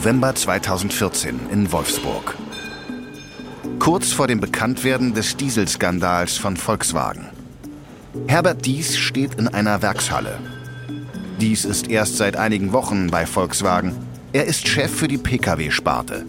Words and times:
November 0.00 0.34
2014 0.34 1.38
in 1.52 1.70
Wolfsburg. 1.72 2.34
Kurz 3.78 4.12
vor 4.12 4.28
dem 4.28 4.40
Bekanntwerden 4.40 5.12
des 5.12 5.36
Dieselskandals 5.36 6.38
von 6.38 6.56
Volkswagen. 6.56 7.26
Herbert 8.26 8.64
Dies 8.64 8.96
steht 8.96 9.34
in 9.34 9.46
einer 9.46 9.82
Werkshalle. 9.82 10.38
Dies 11.38 11.66
ist 11.66 11.90
erst 11.90 12.16
seit 12.16 12.36
einigen 12.36 12.72
Wochen 12.72 13.08
bei 13.08 13.26
Volkswagen. 13.26 13.94
Er 14.32 14.46
ist 14.46 14.66
Chef 14.66 14.90
für 14.90 15.06
die 15.06 15.18
Pkw-Sparte. 15.18 16.24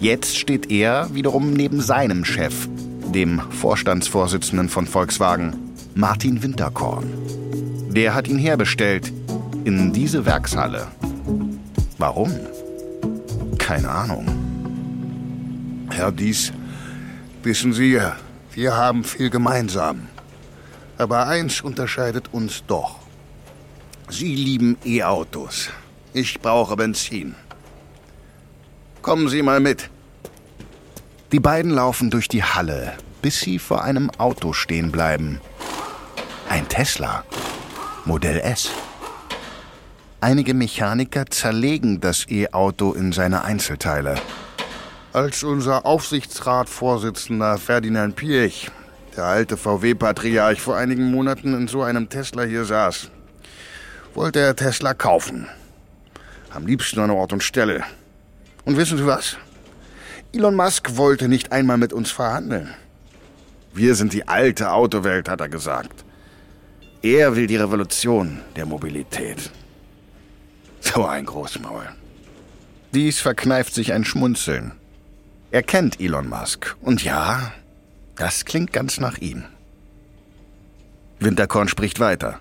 Jetzt 0.00 0.38
steht 0.38 0.70
er 0.70 1.14
wiederum 1.14 1.52
neben 1.52 1.82
seinem 1.82 2.24
Chef, 2.24 2.66
dem 3.12 3.42
Vorstandsvorsitzenden 3.60 4.70
von 4.70 4.86
Volkswagen, 4.86 5.54
Martin 5.94 6.42
Winterkorn. 6.42 7.12
Der 7.90 8.14
hat 8.14 8.26
ihn 8.26 8.38
herbestellt 8.38 9.12
in 9.64 9.92
diese 9.92 10.24
Werkshalle. 10.24 10.86
Warum? 12.04 12.38
Keine 13.56 13.88
Ahnung. 13.88 14.26
Herr 15.90 16.12
Dies, 16.12 16.52
wissen 17.42 17.72
Sie, 17.72 17.98
wir 18.52 18.76
haben 18.76 19.04
viel 19.04 19.30
gemeinsam. 19.30 20.08
Aber 20.98 21.26
eins 21.26 21.62
unterscheidet 21.62 22.28
uns 22.30 22.62
doch. 22.66 22.96
Sie 24.10 24.34
lieben 24.34 24.76
E-Autos. 24.84 25.70
Ich 26.12 26.42
brauche 26.42 26.76
Benzin. 26.76 27.36
Kommen 29.00 29.30
Sie 29.30 29.40
mal 29.40 29.60
mit. 29.60 29.88
Die 31.32 31.40
beiden 31.40 31.70
laufen 31.70 32.10
durch 32.10 32.28
die 32.28 32.44
Halle, 32.44 32.92
bis 33.22 33.40
sie 33.40 33.58
vor 33.58 33.82
einem 33.82 34.10
Auto 34.18 34.52
stehen 34.52 34.92
bleiben. 34.92 35.40
Ein 36.50 36.68
Tesla. 36.68 37.24
Modell 38.04 38.40
S. 38.40 38.68
Einige 40.24 40.54
Mechaniker 40.54 41.26
zerlegen 41.26 42.00
das 42.00 42.26
E-Auto 42.30 42.94
in 42.94 43.12
seine 43.12 43.44
Einzelteile. 43.44 44.14
Als 45.12 45.42
unser 45.42 45.84
Aufsichtsratsvorsitzender 45.84 47.58
Ferdinand 47.58 48.16
Piech, 48.16 48.70
der 49.18 49.24
alte 49.24 49.58
VW-Patriarch, 49.58 50.62
vor 50.62 50.78
einigen 50.78 51.10
Monaten 51.10 51.52
in 51.52 51.68
so 51.68 51.82
einem 51.82 52.08
Tesla 52.08 52.44
hier 52.44 52.64
saß, 52.64 53.10
wollte 54.14 54.40
er 54.40 54.56
Tesla 54.56 54.94
kaufen. 54.94 55.46
Am 56.48 56.66
liebsten 56.66 57.00
an 57.00 57.10
Ort 57.10 57.34
und 57.34 57.42
Stelle. 57.42 57.84
Und 58.64 58.78
wissen 58.78 58.96
Sie 58.96 59.04
was? 59.04 59.36
Elon 60.32 60.54
Musk 60.54 60.96
wollte 60.96 61.28
nicht 61.28 61.52
einmal 61.52 61.76
mit 61.76 61.92
uns 61.92 62.10
verhandeln. 62.10 62.72
Wir 63.74 63.94
sind 63.94 64.14
die 64.14 64.26
alte 64.26 64.72
Autowelt, 64.72 65.28
hat 65.28 65.42
er 65.42 65.50
gesagt. 65.50 66.02
Er 67.02 67.36
will 67.36 67.46
die 67.46 67.56
Revolution 67.56 68.40
der 68.56 68.64
Mobilität. 68.64 69.50
So 70.84 71.06
ein 71.06 71.26
Großmaul. 71.26 71.88
Dies 72.92 73.20
verkneift 73.20 73.74
sich 73.74 73.92
ein 73.92 74.04
Schmunzeln. 74.04 74.72
Er 75.50 75.62
kennt 75.62 76.00
Elon 76.00 76.28
Musk. 76.28 76.76
Und 76.82 77.02
ja, 77.02 77.52
das 78.16 78.44
klingt 78.44 78.72
ganz 78.72 79.00
nach 79.00 79.18
ihm. 79.18 79.44
Winterkorn 81.18 81.68
spricht 81.68 82.00
weiter. 82.00 82.38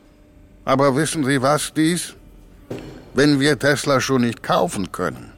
Aber 0.66 0.96
wissen 0.96 1.24
Sie 1.24 1.42
was, 1.42 1.74
dies? 1.74 2.16
Wenn 3.14 3.40
wir 3.40 3.58
Tesla 3.58 4.02
schon 4.02 4.22
nicht 4.22 4.44
kaufen 4.44 4.92
können, 4.92 5.32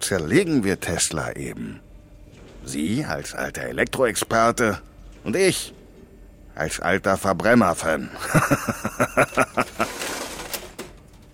zerlegen 0.00 0.64
wir 0.64 0.80
Tesla 0.80 1.36
eben. 1.36 1.80
Sie 2.64 3.04
als 3.04 3.34
alter 3.34 3.62
Elektroexperte 3.62 4.80
und 5.24 5.36
ich 5.36 5.74
als 6.54 6.80
alter 6.80 7.16
Verbrenner-Fan. 7.16 8.10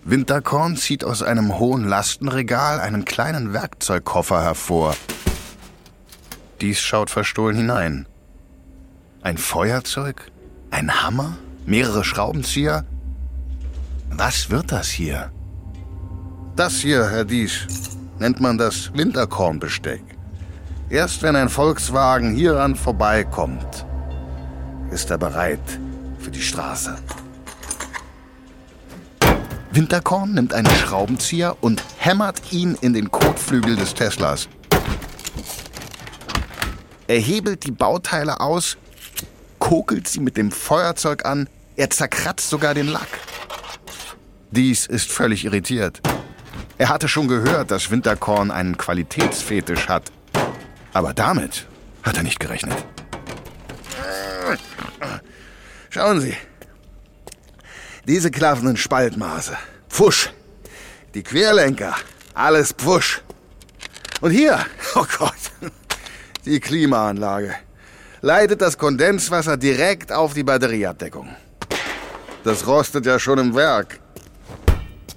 Winterkorn 0.09 0.77
zieht 0.77 1.03
aus 1.03 1.21
einem 1.21 1.59
hohen 1.59 1.83
Lastenregal 1.83 2.79
einen 2.79 3.03
kleinen 3.03 3.51
Werkzeugkoffer 3.51 4.41
hervor. 4.41 4.95
Dies 6.61 6.79
schaut 6.79 7.09
verstohlen 7.09 7.57
hinein. 7.57 8.05
Ein 9.21 9.37
Feuerzeug? 9.37 10.31
Ein 10.71 11.03
Hammer? 11.03 11.37
Mehrere 11.65 12.05
Schraubenzieher? 12.05 12.85
Was 14.09 14.49
wird 14.49 14.71
das 14.71 14.87
hier? 14.87 15.29
Das 16.55 16.75
hier, 16.75 17.09
Herr 17.09 17.25
Dies, 17.25 17.67
nennt 18.17 18.39
man 18.39 18.57
das 18.57 18.93
Winterkornbesteck. 18.93 20.03
Erst 20.89 21.21
wenn 21.21 21.35
ein 21.35 21.49
Volkswagen 21.49 22.33
hieran 22.33 22.77
vorbeikommt, 22.77 23.85
ist 24.89 25.11
er 25.11 25.17
bereit 25.17 25.79
für 26.17 26.31
die 26.31 26.41
Straße. 26.41 26.95
Winterkorn 29.71 30.33
nimmt 30.33 30.53
einen 30.53 30.69
Schraubenzieher 30.69 31.57
und 31.61 31.83
hämmert 31.97 32.51
ihn 32.51 32.77
in 32.81 32.93
den 32.93 33.11
Kotflügel 33.11 33.75
des 33.75 33.93
Teslas. 33.93 34.47
Er 37.07 37.19
hebelt 37.19 37.65
die 37.65 37.71
Bauteile 37.71 38.39
aus, 38.39 38.77
kokelt 39.59 40.07
sie 40.07 40.19
mit 40.19 40.37
dem 40.37 40.51
Feuerzeug 40.51 41.25
an, 41.25 41.47
er 41.75 41.89
zerkratzt 41.89 42.49
sogar 42.49 42.73
den 42.73 42.87
Lack. 42.87 43.07
Dies 44.51 44.85
ist 44.85 45.11
völlig 45.11 45.45
irritiert. 45.45 46.01
Er 46.77 46.89
hatte 46.89 47.07
schon 47.07 47.27
gehört, 47.27 47.71
dass 47.71 47.91
Winterkorn 47.91 48.51
einen 48.51 48.77
Qualitätsfetisch 48.77 49.87
hat. 49.87 50.11
Aber 50.93 51.13
damit 51.13 51.67
hat 52.03 52.17
er 52.17 52.23
nicht 52.23 52.39
gerechnet. 52.39 52.77
Schauen 55.89 56.21
Sie. 56.21 56.35
Diese 58.07 58.31
klaffenden 58.31 58.77
Spaltmaße. 58.77 59.57
Pfusch. 59.89 60.29
Die 61.13 61.23
Querlenker. 61.23 61.93
Alles 62.33 62.71
Pfusch. 62.71 63.21
Und 64.21 64.31
hier, 64.31 64.65
oh 64.95 65.05
Gott, 65.17 65.33
die 66.45 66.61
Klimaanlage. 66.61 67.53
Leitet 68.21 68.61
das 68.61 68.77
Kondenswasser 68.77 69.57
direkt 69.57 70.13
auf 70.13 70.33
die 70.33 70.43
Batterieabdeckung. 70.43 71.35
Das 72.45 72.65
rostet 72.65 73.05
ja 73.05 73.19
schon 73.19 73.39
im 73.39 73.55
Werk. 73.55 73.99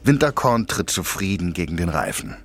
Winterkorn 0.02 0.66
tritt 0.66 0.90
zufrieden 0.90 1.52
gegen 1.52 1.76
den 1.76 1.90
Reifen. 1.90 2.38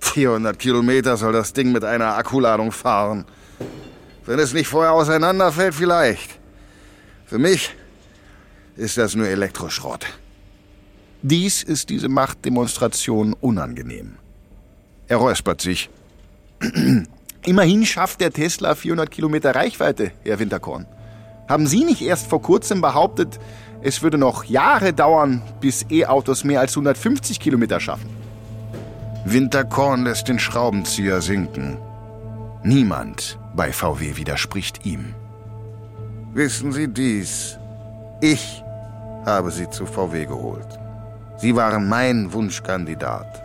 400 0.00 0.58
Kilometer 0.58 1.16
soll 1.16 1.32
das 1.32 1.54
Ding 1.54 1.72
mit 1.72 1.84
einer 1.84 2.14
Akkuladung 2.16 2.72
fahren. 2.72 3.24
Wenn 4.26 4.38
es 4.38 4.52
nicht 4.52 4.68
vorher 4.68 4.92
auseinanderfällt, 4.92 5.74
vielleicht. 5.74 6.38
Für 7.24 7.38
mich 7.38 7.74
ist 8.78 8.96
das 8.96 9.14
nur 9.14 9.26
Elektroschrott. 9.26 10.06
Dies 11.22 11.64
ist 11.64 11.90
diese 11.90 12.08
Machtdemonstration 12.08 13.34
unangenehm. 13.34 14.14
Er 15.08 15.16
räuspert 15.16 15.60
sich. 15.60 15.90
Immerhin 17.44 17.84
schafft 17.84 18.20
der 18.20 18.32
Tesla 18.32 18.74
400 18.74 19.10
Kilometer 19.10 19.54
Reichweite, 19.54 20.12
Herr 20.24 20.38
Winterkorn. 20.38 20.86
Haben 21.48 21.66
Sie 21.66 21.84
nicht 21.84 22.02
erst 22.02 22.28
vor 22.28 22.40
kurzem 22.40 22.80
behauptet, 22.80 23.40
es 23.82 24.02
würde 24.02 24.18
noch 24.18 24.44
Jahre 24.44 24.92
dauern, 24.92 25.42
bis 25.60 25.86
E-Autos 25.90 26.44
mehr 26.44 26.60
als 26.60 26.72
150 26.72 27.40
Kilometer 27.40 27.80
schaffen. 27.80 28.10
Winterkorn 29.24 30.04
lässt 30.04 30.28
den 30.28 30.38
Schraubenzieher 30.38 31.20
sinken. 31.20 31.78
Niemand 32.62 33.38
bei 33.56 33.72
VW 33.72 34.16
widerspricht 34.16 34.86
ihm. 34.86 35.14
Wissen 36.32 36.72
Sie 36.72 36.88
dies? 36.88 37.56
Ich 38.20 38.62
habe 39.28 39.50
Sie 39.50 39.68
zu 39.70 39.86
VW 39.86 40.24
geholt. 40.24 40.78
Sie 41.36 41.54
waren 41.54 41.88
mein 41.88 42.32
Wunschkandidat. 42.32 43.42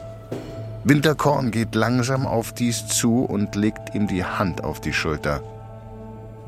Winterkorn 0.84 1.52
geht 1.52 1.76
langsam 1.76 2.26
auf 2.26 2.54
dies 2.54 2.88
zu 2.88 3.24
und 3.24 3.56
legt 3.56 3.94
ihm 3.94 4.08
die 4.08 4.26
Hand 4.26 4.64
auf 4.64 4.82
die 4.82 4.94
Schulter. 4.94 5.42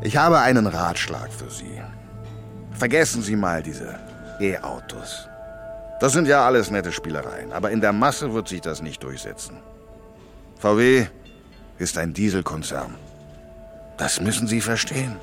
Ich 0.01 0.18
habe 0.18 0.40
einen 0.40 0.67
Ratschlag 0.67 1.32
für 1.32 1.49
Sie. 1.49 1.82
Vergessen 2.72 3.22
Sie 3.22 3.35
mal 3.35 3.61
diese 3.61 3.99
E-Autos. 4.40 5.28
Das 6.02 6.11
sind 6.11 6.28
ja 6.28 6.46
alles 6.46 6.72
nette 6.72 6.91
Spielereien, 6.91 7.53
aber 7.53 7.72
in 7.72 7.79
der 7.79 7.93
Masse 7.93 8.34
wird 8.34 8.47
sich 8.49 8.61
das 8.61 8.82
nicht 8.82 9.03
durchsetzen. 9.03 9.58
VW 10.58 11.05
ist 11.78 11.97
ein 11.97 12.14
Dieselkonzern. 12.14 12.96
Das 13.97 14.20
müssen 14.20 14.47
Sie 14.47 14.61
verstehen. 14.61 15.16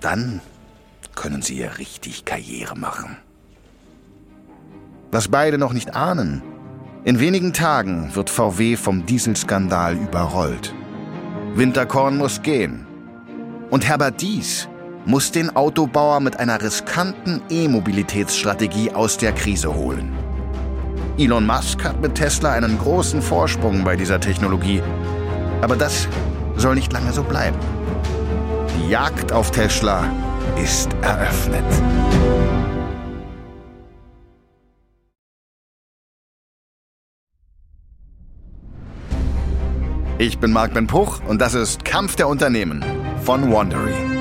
Dann 0.00 0.40
können 1.14 1.42
Sie 1.42 1.54
hier 1.54 1.78
richtig 1.78 2.24
Karriere 2.24 2.76
machen. 2.76 3.16
Was 5.10 5.28
beide 5.28 5.58
noch 5.58 5.72
nicht 5.72 5.94
ahnen, 5.94 6.42
in 7.04 7.20
wenigen 7.20 7.52
Tagen 7.52 8.14
wird 8.14 8.30
VW 8.30 8.76
vom 8.76 9.06
Dieselskandal 9.06 9.94
überrollt. 9.94 10.74
Winterkorn 11.54 12.16
muss 12.16 12.42
gehen. 12.42 12.86
Und 13.70 13.86
Herbert 13.86 14.20
Dies 14.20 14.68
muss 15.04 15.30
den 15.30 15.54
Autobauer 15.54 16.20
mit 16.20 16.40
einer 16.40 16.62
riskanten 16.62 17.42
E-Mobilitätsstrategie 17.50 18.90
aus 18.92 19.18
der 19.18 19.32
Krise 19.32 19.74
holen. 19.74 20.12
Elon 21.18 21.46
Musk 21.46 21.84
hat 21.84 22.00
mit 22.00 22.16
Tesla 22.16 22.52
einen 22.52 22.78
großen 22.78 23.22
Vorsprung 23.22 23.84
bei 23.84 23.96
dieser 23.96 24.18
Technologie. 24.18 24.82
Aber 25.60 25.76
das 25.76 26.08
soll 26.56 26.74
nicht 26.74 26.92
lange 26.92 27.12
so 27.12 27.22
bleiben. 27.22 27.58
Die 28.76 28.88
Jagd 28.88 29.30
auf 29.30 29.50
Tesla 29.50 30.08
ist 30.62 30.92
eröffnet. 31.02 31.64
Ich 40.18 40.38
bin 40.38 40.52
Marc 40.52 40.72
Ben 40.74 40.86
Puch 40.86 41.20
und 41.26 41.40
das 41.40 41.54
ist 41.54 41.84
Kampf 41.84 42.16
der 42.16 42.28
Unternehmen 42.28 42.84
von 43.24 43.52
Wandering. 43.52 44.13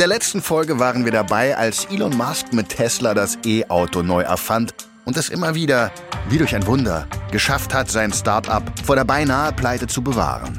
Der 0.00 0.06
letzten 0.06 0.40
Folge 0.40 0.78
waren 0.78 1.04
wir 1.04 1.12
dabei, 1.12 1.54
als 1.58 1.84
Elon 1.90 2.16
Musk 2.16 2.54
mit 2.54 2.70
Tesla 2.70 3.12
das 3.12 3.36
E-Auto 3.44 4.02
neu 4.02 4.22
erfand 4.22 4.72
und 5.04 5.14
es 5.18 5.28
immer 5.28 5.54
wieder, 5.54 5.92
wie 6.30 6.38
durch 6.38 6.54
ein 6.54 6.66
Wunder, 6.66 7.06
geschafft 7.30 7.74
hat, 7.74 7.90
sein 7.90 8.10
Start-up 8.10 8.62
vor 8.82 8.96
der 8.96 9.04
beinahe 9.04 9.52
Pleite 9.52 9.86
zu 9.88 10.00
bewahren. 10.00 10.58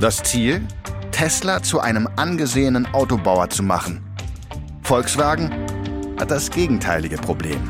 Das 0.00 0.22
Ziel? 0.22 0.66
Tesla 1.10 1.62
zu 1.62 1.80
einem 1.80 2.08
angesehenen 2.16 2.86
Autobauer 2.94 3.50
zu 3.50 3.62
machen. 3.62 4.00
Volkswagen 4.84 5.52
hat 6.18 6.30
das 6.30 6.50
gegenteilige 6.50 7.18
Problem. 7.18 7.60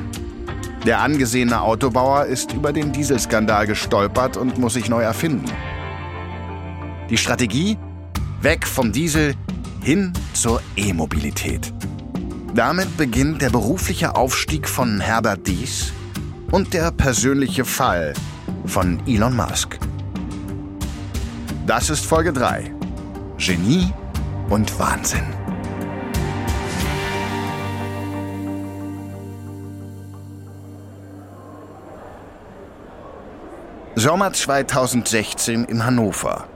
Der 0.86 1.00
angesehene 1.00 1.62
Autobauer 1.62 2.26
ist 2.26 2.52
über 2.52 2.72
den 2.72 2.92
Dieselskandal 2.92 3.66
gestolpert 3.66 4.36
und 4.36 4.56
muss 4.58 4.74
sich 4.74 4.88
neu 4.88 5.02
erfinden. 5.02 5.50
Die 7.08 7.16
Strategie? 7.16 7.76
Weg 8.40 8.68
vom 8.68 8.92
Diesel 8.92 9.34
hin 9.82 10.12
zur 10.40 10.62
E-Mobilität. 10.74 11.70
Damit 12.54 12.96
beginnt 12.96 13.42
der 13.42 13.50
berufliche 13.50 14.16
Aufstieg 14.16 14.66
von 14.66 14.98
Herbert 14.98 15.46
Dies 15.46 15.92
und 16.50 16.72
der 16.72 16.92
persönliche 16.92 17.66
Fall 17.66 18.14
von 18.64 19.06
Elon 19.06 19.36
Musk. 19.36 19.78
Das 21.66 21.90
ist 21.90 22.06
Folge 22.06 22.32
3. 22.32 22.72
Genie 23.36 23.92
und 24.48 24.78
Wahnsinn. 24.78 25.26
Sommer 33.94 34.32
2016 34.32 35.66
in 35.66 35.84
Hannover. 35.84 36.46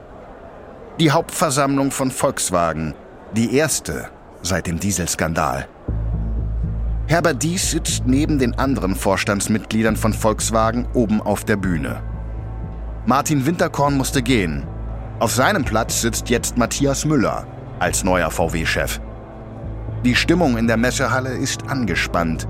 Die 0.99 1.11
Hauptversammlung 1.11 1.91
von 1.91 2.09
Volkswagen 2.09 2.95
die 3.35 3.55
erste 3.57 4.07
seit 4.41 4.65
dem 4.65 4.79
Dieselskandal. 4.79 5.67
Herbert 7.07 7.43
Dies 7.43 7.71
sitzt 7.71 8.07
neben 8.07 8.39
den 8.39 8.57
anderen 8.57 8.95
Vorstandsmitgliedern 8.95 9.97
von 9.97 10.13
Volkswagen 10.13 10.87
oben 10.93 11.21
auf 11.21 11.43
der 11.43 11.57
Bühne. 11.57 12.01
Martin 13.05 13.45
Winterkorn 13.45 13.97
musste 13.97 14.23
gehen. 14.23 14.65
Auf 15.19 15.33
seinem 15.33 15.65
Platz 15.65 16.01
sitzt 16.01 16.29
jetzt 16.29 16.57
Matthias 16.57 17.03
Müller 17.03 17.45
als 17.79 18.03
neuer 18.05 18.31
VW-Chef. 18.31 19.01
Die 20.05 20.15
Stimmung 20.15 20.57
in 20.57 20.67
der 20.67 20.77
Messehalle 20.77 21.33
ist 21.33 21.67
angespannt. 21.67 22.47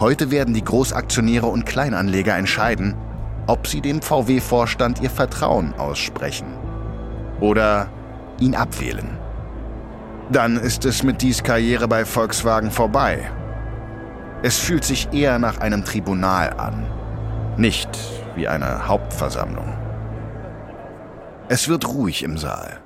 Heute 0.00 0.30
werden 0.32 0.54
die 0.54 0.64
Großaktionäre 0.64 1.46
und 1.46 1.66
Kleinanleger 1.66 2.36
entscheiden, 2.36 2.96
ob 3.46 3.66
sie 3.68 3.80
dem 3.80 4.02
VW-Vorstand 4.02 5.00
ihr 5.02 5.10
Vertrauen 5.10 5.72
aussprechen 5.74 6.48
oder 7.40 7.88
ihn 8.40 8.56
abwählen 8.56 9.19
dann 10.30 10.56
ist 10.56 10.84
es 10.84 11.02
mit 11.02 11.22
Dies 11.22 11.42
Karriere 11.42 11.88
bei 11.88 12.04
Volkswagen 12.04 12.70
vorbei. 12.70 13.30
Es 14.42 14.58
fühlt 14.58 14.84
sich 14.84 15.12
eher 15.12 15.38
nach 15.38 15.58
einem 15.58 15.84
Tribunal 15.84 16.50
an, 16.50 16.86
nicht 17.56 17.88
wie 18.36 18.48
eine 18.48 18.86
Hauptversammlung. 18.86 19.76
Es 21.48 21.68
wird 21.68 21.88
ruhig 21.88 22.22
im 22.22 22.38
Saal. 22.38 22.80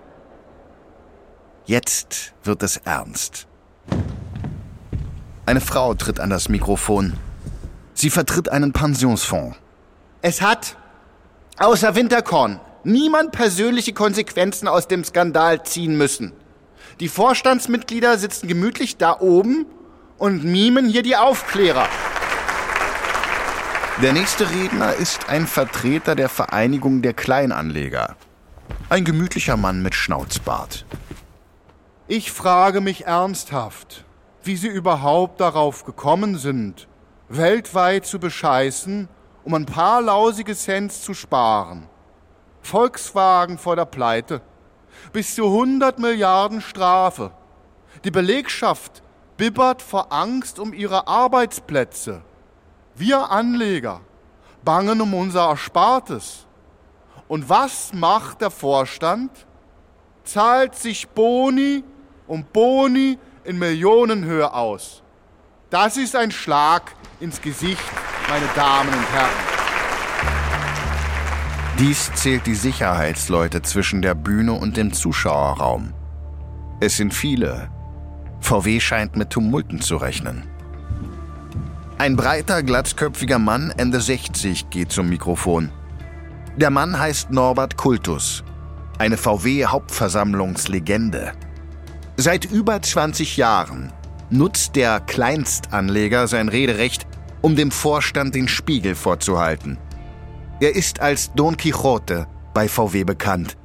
Jetzt 1.67 2.33
wird 2.43 2.63
es 2.63 2.79
ernst. 2.79 3.47
Eine 5.47 5.61
Frau 5.61 5.95
tritt 5.95 6.19
an 6.19 6.31
das 6.31 6.49
Mikrofon. 6.49 7.15
Sie 7.93 8.09
vertritt 8.09 8.49
einen 8.49 8.73
Pensionsfonds. 8.73 9.57
Es 10.23 10.41
hat, 10.41 10.77
außer 11.59 11.95
Winterkorn, 11.95 12.59
niemand 12.83 13.33
persönliche 13.33 13.93
Konsequenzen 13.93 14.67
aus 14.67 14.89
dem 14.89 15.05
Skandal 15.05 15.63
ziehen 15.63 15.97
müssen. 15.99 16.33
Die 17.01 17.09
Vorstandsmitglieder 17.09 18.19
sitzen 18.19 18.47
gemütlich 18.47 18.97
da 18.97 19.19
oben 19.19 19.67
und 20.17 20.45
mimen 20.45 20.89
hier 20.89 21.03
die 21.03 21.17
Aufklärer. 21.17 21.89
Der 24.03 24.13
nächste 24.13 24.49
Redner 24.51 24.95
ist 24.95 25.29
ein 25.29 25.47
Vertreter 25.47 26.15
der 26.15 26.29
Vereinigung 26.29 27.03
der 27.03 27.15
Kleinanleger. 27.15 28.17
Ein 28.89 29.05
gemütlicher 29.05 29.57
Mann 29.57 29.83
mit 29.83 29.95
Schnauzbart. 29.95 30.85
Ich 32.07 32.31
frage 32.31 32.81
mich 32.81 33.07
ernsthaft, 33.07 34.05
wie 34.43 34.57
Sie 34.57 34.69
überhaupt 34.69 35.41
darauf 35.41 35.85
gekommen 35.85 36.39
sind, 36.39 36.87
weltweit 37.29 38.07
zu 38.07 38.19
bescheißen, 38.19 39.09
um 39.43 39.55
ein 39.55 39.67
paar 39.67 40.03
lausige 40.03 40.55
Cents 40.55 41.03
zu 41.03 41.15
sparen. 41.15 41.89
Volkswagen 42.63 43.59
vor 43.59 43.77
der 43.77 43.85
Pleite 43.85 44.43
bis 45.13 45.35
zu 45.35 45.47
100 45.47 45.99
Milliarden 45.99 46.61
Strafe. 46.61 47.31
Die 48.05 48.11
Belegschaft 48.11 49.03
bibbert 49.37 49.83
vor 49.83 50.13
Angst 50.13 50.59
um 50.59 50.73
ihre 50.73 51.07
Arbeitsplätze. 51.07 52.23
Wir 52.95 53.31
Anleger 53.31 54.01
bangen 54.65 55.01
um 55.01 55.15
unser 55.15 55.49
Erspartes. 55.49 56.47
Und 57.29 57.49
was 57.49 57.93
macht 57.93 58.41
der 58.41 58.51
Vorstand? 58.51 59.31
Zahlt 60.25 60.75
sich 60.75 61.09
Boni 61.09 61.85
und 62.27 62.53
Boni 62.53 63.19
in 63.45 63.59
Millionenhöhe 63.59 64.53
aus. 64.53 65.03
Das 65.71 65.97
ist 65.97 66.15
ein 66.15 66.31
Schlag 66.31 66.95
ins 67.21 67.41
Gesicht, 67.41 67.83
meine 68.29 68.47
Damen 68.55 68.89
und 68.89 69.13
Herren. 69.13 69.54
Dies 71.81 72.13
zählt 72.15 72.47
die 72.47 72.55
Sicherheitsleute 72.55 73.61
zwischen 73.63 74.01
der 74.01 74.15
Bühne 74.15 74.53
und 74.53 74.77
dem 74.77 74.93
Zuschauerraum. 74.93 75.93
Es 76.79 76.97
sind 76.97 77.13
viele. 77.13 77.69
VW 78.39 78.79
scheint 78.79 79.17
mit 79.17 79.31
Tumulten 79.31 79.81
zu 79.81 79.97
rechnen. 79.97 80.45
Ein 81.99 82.15
breiter, 82.15 82.63
glatzköpfiger 82.63 83.41
Mann, 83.41 83.75
Ende 83.77 84.01
60, 84.01 84.71
geht 84.71 84.93
zum 84.93 85.09
Mikrofon. 85.09 85.73
Der 86.57 86.71
Mann 86.71 86.97
heißt 86.97 87.33
Norbert 87.33 87.77
Kultus, 87.77 88.45
eine 88.99 89.17
VW-Hauptversammlungslegende. 89.17 91.33
Seit 92.17 92.45
über 92.45 92.81
20 92.81 93.37
Jahren 93.37 93.93
nutzt 94.31 94.77
der 94.77 95.01
Kleinstanleger 95.01 96.29
sein 96.29 96.49
Rederecht, 96.49 97.05
um 97.41 97.57
dem 97.57 97.73
Vorstand 97.73 98.37
den 98.37 98.47
Spiegel 98.47 98.95
vorzuhalten– 98.95 99.77
er 100.65 100.75
ist 100.75 101.01
als 101.01 101.31
Don 101.35 101.59
Quixote 101.59 102.27
bei 102.55 102.69
VW 102.69 103.05
bekannt. 103.05 103.59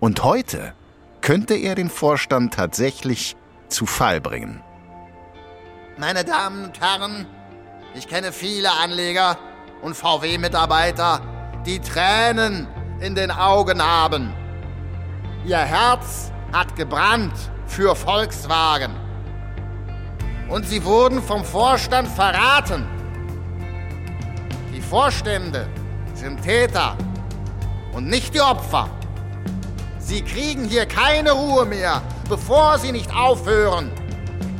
Und 0.00 0.24
heute 0.24 0.74
könnte 1.20 1.54
er 1.54 1.76
den 1.76 1.88
Vorstand 1.88 2.54
tatsächlich 2.54 3.36
zu 3.68 3.86
Fall 3.86 4.20
bringen. 4.20 4.60
Meine 5.96 6.24
Damen 6.24 6.64
und 6.64 6.80
Herren, 6.80 7.24
ich 7.94 8.08
kenne 8.08 8.32
viele 8.32 8.68
Anleger 8.72 9.38
und 9.80 9.94
VW-Mitarbeiter, 9.94 11.20
die 11.64 11.78
Tränen 11.78 12.66
in 12.98 13.14
den 13.14 13.30
Augen 13.30 13.80
haben. 13.80 14.34
Ihr 15.44 15.58
Herz 15.58 16.32
hat 16.52 16.74
gebrannt 16.74 17.34
für 17.66 17.94
Volkswagen. 17.94 18.90
Und 20.48 20.66
sie 20.66 20.84
wurden 20.84 21.22
vom 21.22 21.44
Vorstand 21.44 22.08
verraten. 22.08 22.88
Die 24.74 24.80
Vorstände 24.80 25.68
sind 26.18 26.42
Täter 26.42 26.96
und 27.92 28.08
nicht 28.08 28.34
die 28.34 28.40
Opfer. 28.40 28.90
Sie 29.98 30.22
kriegen 30.22 30.64
hier 30.64 30.86
keine 30.86 31.32
Ruhe 31.32 31.64
mehr, 31.64 32.02
bevor 32.28 32.78
sie 32.78 32.92
nicht 32.92 33.14
aufhören. 33.14 33.92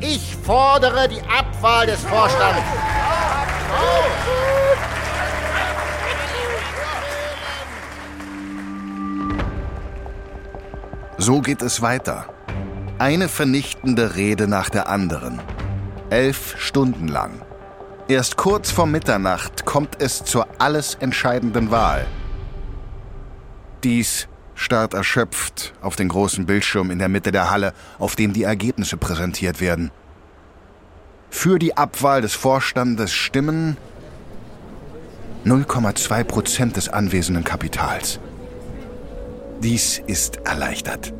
Ich 0.00 0.36
fordere 0.36 1.08
die 1.08 1.20
Abwahl 1.22 1.86
des 1.86 2.00
Vorstands. 2.04 2.62
So 11.16 11.40
geht 11.40 11.62
es 11.62 11.82
weiter. 11.82 12.26
Eine 13.00 13.28
vernichtende 13.28 14.14
Rede 14.14 14.46
nach 14.46 14.70
der 14.70 14.88
anderen. 14.88 15.40
Elf 16.10 16.54
Stunden 16.58 17.08
lang. 17.08 17.47
Erst 18.08 18.38
kurz 18.38 18.70
vor 18.70 18.86
Mitternacht 18.86 19.66
kommt 19.66 20.00
es 20.00 20.24
zur 20.24 20.46
alles 20.58 20.94
entscheidenden 20.94 21.70
Wahl. 21.70 22.06
Dies 23.84 24.28
starrt 24.54 24.94
erschöpft 24.94 25.74
auf 25.82 25.94
den 25.94 26.08
großen 26.08 26.46
Bildschirm 26.46 26.90
in 26.90 26.98
der 26.98 27.10
Mitte 27.10 27.32
der 27.32 27.50
Halle, 27.50 27.74
auf 27.98 28.16
dem 28.16 28.32
die 28.32 28.44
Ergebnisse 28.44 28.96
präsentiert 28.96 29.60
werden. 29.60 29.90
Für 31.28 31.58
die 31.58 31.76
Abwahl 31.76 32.22
des 32.22 32.32
Vorstandes 32.32 33.12
stimmen 33.12 33.76
0,2 35.44 36.24
Prozent 36.24 36.76
des 36.76 36.88
anwesenden 36.88 37.44
Kapitals. 37.44 38.20
Dies 39.62 40.02
ist 40.06 40.38
erleichtert. 40.46 41.12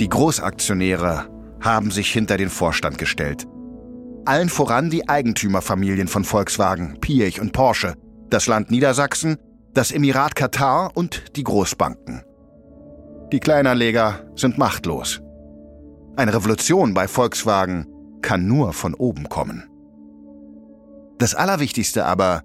Die 0.00 0.08
Großaktionäre 0.08 1.28
haben 1.60 1.92
sich 1.92 2.12
hinter 2.12 2.36
den 2.36 2.50
Vorstand 2.50 2.98
gestellt. 2.98 3.46
Allen 4.28 4.50
voran 4.50 4.90
die 4.90 5.08
Eigentümerfamilien 5.08 6.06
von 6.06 6.22
Volkswagen, 6.22 7.00
Piech 7.00 7.40
und 7.40 7.54
Porsche, 7.54 7.94
das 8.28 8.46
Land 8.46 8.70
Niedersachsen, 8.70 9.38
das 9.72 9.90
Emirat 9.90 10.36
Katar 10.36 10.90
und 10.94 11.34
die 11.36 11.44
Großbanken. 11.44 12.22
Die 13.32 13.40
Kleinanleger 13.40 14.30
sind 14.36 14.58
machtlos. 14.58 15.22
Eine 16.16 16.34
Revolution 16.34 16.92
bei 16.92 17.08
Volkswagen 17.08 17.86
kann 18.20 18.46
nur 18.46 18.74
von 18.74 18.92
oben 18.92 19.30
kommen. 19.30 19.66
Das 21.16 21.34
Allerwichtigste 21.34 22.04
aber, 22.04 22.42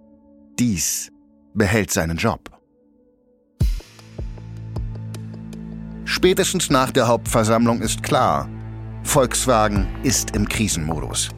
dies 0.58 1.12
behält 1.54 1.92
seinen 1.92 2.16
Job. 2.16 2.50
Spätestens 6.06 6.70
nach 6.70 6.92
der 6.92 7.10
Hauptversammlung 7.10 7.82
ist 7.82 8.04
klar, 8.04 8.48
Volkswagen 9.04 9.86
ist 10.04 10.34
im 10.34 10.48
Krisenmodus. 10.48 11.30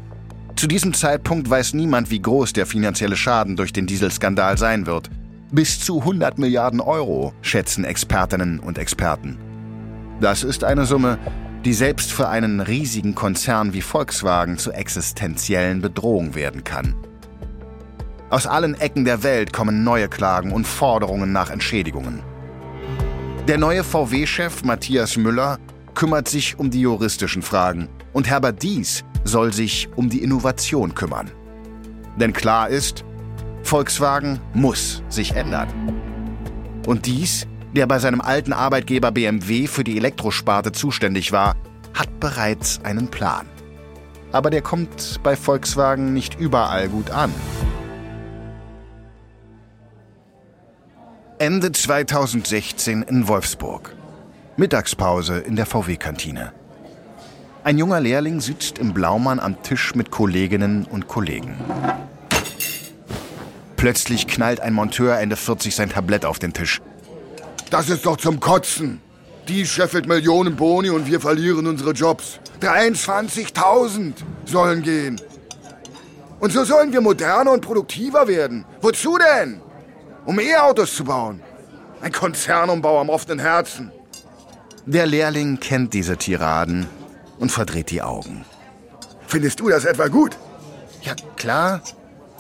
Zu 0.56 0.68
diesem 0.68 0.94
Zeitpunkt 0.94 1.50
weiß 1.50 1.74
niemand, 1.74 2.10
wie 2.12 2.22
groß 2.22 2.54
der 2.54 2.66
finanzielle 2.66 3.18
Schaden 3.18 3.58
durch 3.58 3.74
den 3.74 3.88
Dieselskandal 3.88 4.58
sein 4.58 4.86
wird. 4.86 5.10
Bis 5.52 5.82
zu 5.82 6.00
100 6.00 6.40
Milliarden 6.40 6.80
Euro, 6.80 7.34
schätzen 7.42 7.84
Expertinnen 7.84 8.60
und 8.60 8.78
Experten. 8.78 9.38
Das 10.22 10.44
ist 10.44 10.64
eine 10.64 10.86
Summe, 10.86 11.20
die 11.66 11.74
selbst 11.74 12.12
für 12.14 12.30
einen 12.30 12.62
riesigen 12.62 13.16
Konzern 13.16 13.74
wie 13.74 13.82
Volkswagen 13.82 14.58
zur 14.58 14.76
existenziellen 14.76 15.82
Bedrohung 15.82 16.36
werden 16.36 16.64
kann. 16.64 16.96
Aus 18.30 18.48
allen 18.48 18.76
Ecken 18.76 19.04
der 19.04 19.24
Welt 19.24 19.52
kommen 19.52 19.84
neue 19.84 20.08
Klagen 20.08 20.54
und 20.54 20.66
Forderungen 20.66 21.34
nach 21.34 21.50
Entschädigungen. 21.50 22.22
Der 23.48 23.58
neue 23.58 23.84
VW-Chef 23.84 24.64
Matthias 24.64 25.18
Müller 25.18 25.60
kümmert 25.94 26.30
sich 26.30 26.58
um 26.58 26.72
die 26.72 26.82
juristischen 26.82 27.42
Fragen 27.42 27.90
und 28.14 28.28
Herbert 28.28 28.64
Dies 28.64 29.04
soll 29.26 29.52
sich 29.52 29.90
um 29.98 30.10
die 30.10 30.24
Innovation 30.24 30.96
kümmern. 30.96 31.30
Denn 32.18 32.32
klar 32.32 32.70
ist, 32.70 33.04
Volkswagen 33.64 34.40
muss 34.54 35.04
sich 35.10 35.36
ändern. 35.36 35.68
Und 36.88 37.06
dies 37.06 37.46
der 37.76 37.88
bei 37.88 38.00
seinem 38.00 38.22
alten 38.22 38.54
Arbeitgeber 38.54 39.12
BMW 39.12 39.68
für 39.68 39.84
die 39.84 39.98
Elektrosparte 39.98 40.72
zuständig 40.72 41.32
war, 41.32 41.56
hat 41.94 42.20
bereits 42.20 42.80
einen 42.84 43.10
Plan. 43.10 43.46
Aber 44.32 44.50
der 44.50 44.62
kommt 44.62 45.20
bei 45.24 45.36
Volkswagen 45.36 46.14
nicht 46.14 46.40
überall 46.40 46.90
gut 46.90 47.12
an. 47.12 47.34
Ende 51.38 51.72
2016 51.72 53.04
in 53.04 53.28
Wolfsburg. 53.28 53.94
Mittagspause 54.58 55.40
in 55.40 55.58
der 55.58 55.66
VW-Kantine. 55.66 56.54
Ein 57.66 57.80
junger 57.80 58.00
Lehrling 58.00 58.42
sitzt 58.42 58.78
im 58.78 58.94
Blaumann 58.94 59.40
am 59.40 59.64
Tisch 59.64 59.96
mit 59.96 60.12
Kolleginnen 60.12 60.86
und 60.86 61.08
Kollegen. 61.08 61.56
Plötzlich 63.76 64.28
knallt 64.28 64.60
ein 64.60 64.72
Monteur 64.72 65.18
Ende 65.18 65.36
40 65.36 65.74
sein 65.74 65.90
Tablett 65.90 66.26
auf 66.26 66.38
den 66.38 66.54
Tisch. 66.54 66.80
Das 67.72 67.90
ist 67.90 68.06
doch 68.06 68.18
zum 68.18 68.40
Kotzen. 68.40 69.02
Die 69.48 69.66
scheffelt 69.66 70.08
Millionen 70.08 70.56
Boni 70.56 70.92
und 70.92 71.08
wir 71.08 71.20
verlieren 71.20 71.66
unsere 71.66 71.94
Jobs. 71.94 72.40
23.000 72.62 74.14
sollen 74.46 74.84
gehen. 74.84 75.20
Und 76.40 76.54
so 76.54 76.66
sollen 76.66 76.94
wir 76.94 77.02
moderner 77.02 77.52
und 77.52 77.62
produktiver 77.62 78.28
werden. 78.28 78.64
Wozu 78.80 79.18
denn? 79.18 79.60
Um 80.28 80.40
E-Autos 80.40 80.94
zu 80.94 81.04
bauen. 81.04 81.42
Ein 82.00 82.12
Konzernumbau 82.12 83.02
am 83.02 83.10
offenen 83.10 83.40
Herzen. 83.40 83.92
Der 84.86 85.08
Lehrling 85.08 85.60
kennt 85.60 85.96
diese 85.96 86.16
Tiraden 86.16 86.86
und 87.40 87.52
verdreht 87.52 87.92
die 87.92 88.02
Augen. 88.02 88.46
Findest 89.28 89.60
du 89.60 89.70
das 89.70 89.86
etwa 89.86 90.08
gut? 90.08 90.38
Ja, 91.02 91.14
klar. 91.36 91.82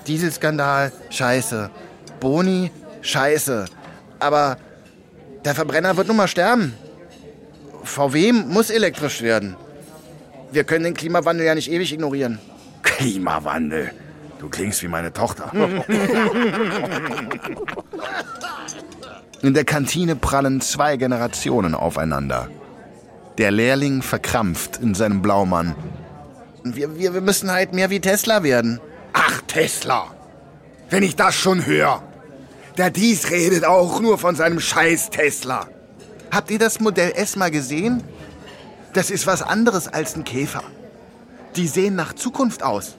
Dieselskandal, 0.07 0.91
scheiße. 1.09 1.69
Boni, 2.19 2.71
scheiße. 3.01 3.65
Aber 4.19 4.57
der 5.43 5.55
Verbrenner 5.55 5.97
wird 5.97 6.07
nun 6.07 6.17
mal 6.17 6.27
sterben. 6.27 6.73
VW 7.83 8.31
muss 8.31 8.69
elektrisch 8.69 9.21
werden. 9.21 9.55
Wir 10.51 10.63
können 10.63 10.85
den 10.85 10.93
Klimawandel 10.93 11.45
ja 11.45 11.55
nicht 11.55 11.71
ewig 11.71 11.91
ignorieren. 11.91 12.39
Klimawandel. 12.83 13.91
Du 14.39 14.49
klingst 14.49 14.81
wie 14.83 14.87
meine 14.87 15.11
Tochter. 15.11 15.51
In 19.41 19.53
der 19.53 19.65
Kantine 19.65 20.15
prallen 20.15 20.61
zwei 20.61 20.97
Generationen 20.97 21.75
aufeinander. 21.75 22.49
Der 23.37 23.51
Lehrling 23.51 24.01
verkrampft 24.01 24.77
in 24.77 24.95
seinem 24.95 25.21
Blaumann. 25.21 25.75
Wir, 26.63 26.97
wir, 26.97 27.13
wir 27.13 27.21
müssen 27.21 27.51
halt 27.51 27.73
mehr 27.73 27.89
wie 27.89 27.99
Tesla 27.99 28.43
werden. 28.43 28.79
Ach, 29.13 29.41
Tesla. 29.47 30.07
Wenn 30.89 31.03
ich 31.03 31.15
das 31.15 31.35
schon 31.35 31.65
höre. 31.65 32.01
Der 32.77 32.89
Dies 32.89 33.29
redet 33.31 33.65
auch 33.65 33.99
nur 33.99 34.17
von 34.17 34.35
seinem 34.35 34.59
scheiß 34.59 35.09
Tesla. 35.09 35.67
Habt 36.31 36.51
ihr 36.51 36.59
das 36.59 36.79
Modell 36.79 37.11
S 37.15 37.35
mal 37.35 37.51
gesehen? 37.51 38.03
Das 38.93 39.11
ist 39.11 39.27
was 39.27 39.41
anderes 39.41 39.87
als 39.87 40.15
ein 40.15 40.23
Käfer. 40.23 40.63
Die 41.55 41.67
sehen 41.67 41.95
nach 41.95 42.13
Zukunft 42.13 42.63
aus. 42.63 42.95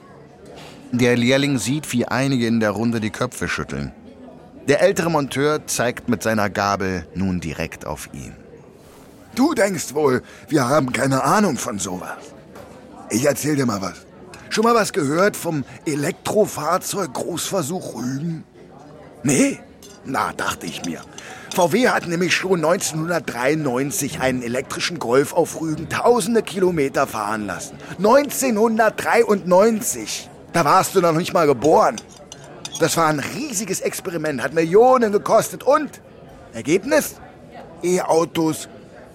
Der 0.91 1.17
Lehrling 1.17 1.57
sieht, 1.57 1.91
wie 1.91 2.05
einige 2.05 2.47
in 2.47 2.59
der 2.59 2.71
Runde 2.71 2.99
die 2.99 3.09
Köpfe 3.09 3.47
schütteln. 3.47 3.91
Der 4.67 4.81
ältere 4.81 5.09
Monteur 5.09 5.65
zeigt 5.67 6.09
mit 6.09 6.23
seiner 6.23 6.49
Gabel 6.49 7.07
nun 7.13 7.39
direkt 7.39 7.85
auf 7.85 8.09
ihn. 8.13 8.35
Du 9.37 9.53
denkst 9.53 9.93
wohl, 9.93 10.23
wir 10.49 10.67
haben 10.67 10.91
keine 10.91 11.23
Ahnung 11.23 11.57
von 11.57 11.77
sowas. 11.77 12.17
Ich 13.11 13.23
erzähl 13.23 13.55
dir 13.55 13.67
mal 13.67 13.83
was. 13.83 14.07
Schon 14.49 14.63
mal 14.63 14.73
was 14.73 14.93
gehört 14.93 15.37
vom 15.37 15.63
Elektrofahrzeug 15.85 17.13
Großversuch 17.13 17.93
Rügen? 17.93 18.43
Nee? 19.21 19.59
Na, 20.05 20.33
dachte 20.33 20.65
ich 20.65 20.83
mir. 20.85 21.01
VW 21.53 21.89
hat 21.89 22.07
nämlich 22.07 22.33
schon 22.33 22.65
1993 22.65 24.21
einen 24.21 24.41
elektrischen 24.41 24.97
Golf 24.97 25.33
auf 25.33 25.61
Rügen 25.61 25.87
tausende 25.87 26.41
Kilometer 26.41 27.05
fahren 27.05 27.45
lassen. 27.45 27.77
1993! 27.99 30.31
Da 30.51 30.65
warst 30.65 30.95
du 30.95 31.01
noch 31.01 31.13
nicht 31.13 31.35
mal 31.35 31.45
geboren. 31.45 31.97
Das 32.79 32.97
war 32.97 33.05
ein 33.05 33.19
riesiges 33.19 33.81
Experiment, 33.81 34.41
hat 34.41 34.55
Millionen 34.55 35.11
gekostet 35.11 35.61
und 35.61 36.01
Ergebnis? 36.53 37.17
E-Autos 37.83 38.67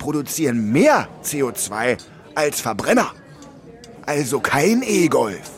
produzieren 0.02 0.72
mehr 0.72 1.06
CO2 1.22 1.96
als 2.34 2.60
Verbrenner. 2.60 3.12
Also 4.04 4.40
kein 4.40 4.82
E-Golf. 4.82 5.48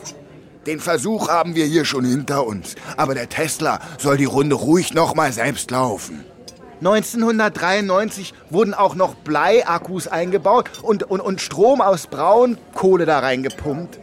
Den 0.67 0.79
Versuch 0.79 1.29
haben 1.29 1.55
wir 1.55 1.65
hier 1.65 1.83
schon 1.83 2.05
hinter 2.05 2.45
uns. 2.45 2.75
Aber 2.95 3.15
der 3.15 3.27
Tesla 3.27 3.79
soll 3.97 4.17
die 4.17 4.25
Runde 4.25 4.55
ruhig 4.55 4.93
noch 4.93 5.15
mal 5.15 5.31
selbst 5.33 5.71
laufen. 5.71 6.23
1993 6.79 8.35
wurden 8.51 8.75
auch 8.75 8.93
noch 8.93 9.15
Bleiakkus 9.15 10.07
eingebaut 10.07 10.69
und, 10.83 11.01
und, 11.01 11.21
und 11.21 11.41
Strom 11.41 11.81
aus 11.81 12.05
Braunkohle 12.05 13.07
da 13.07 13.19
reingepumpt. 13.19 13.99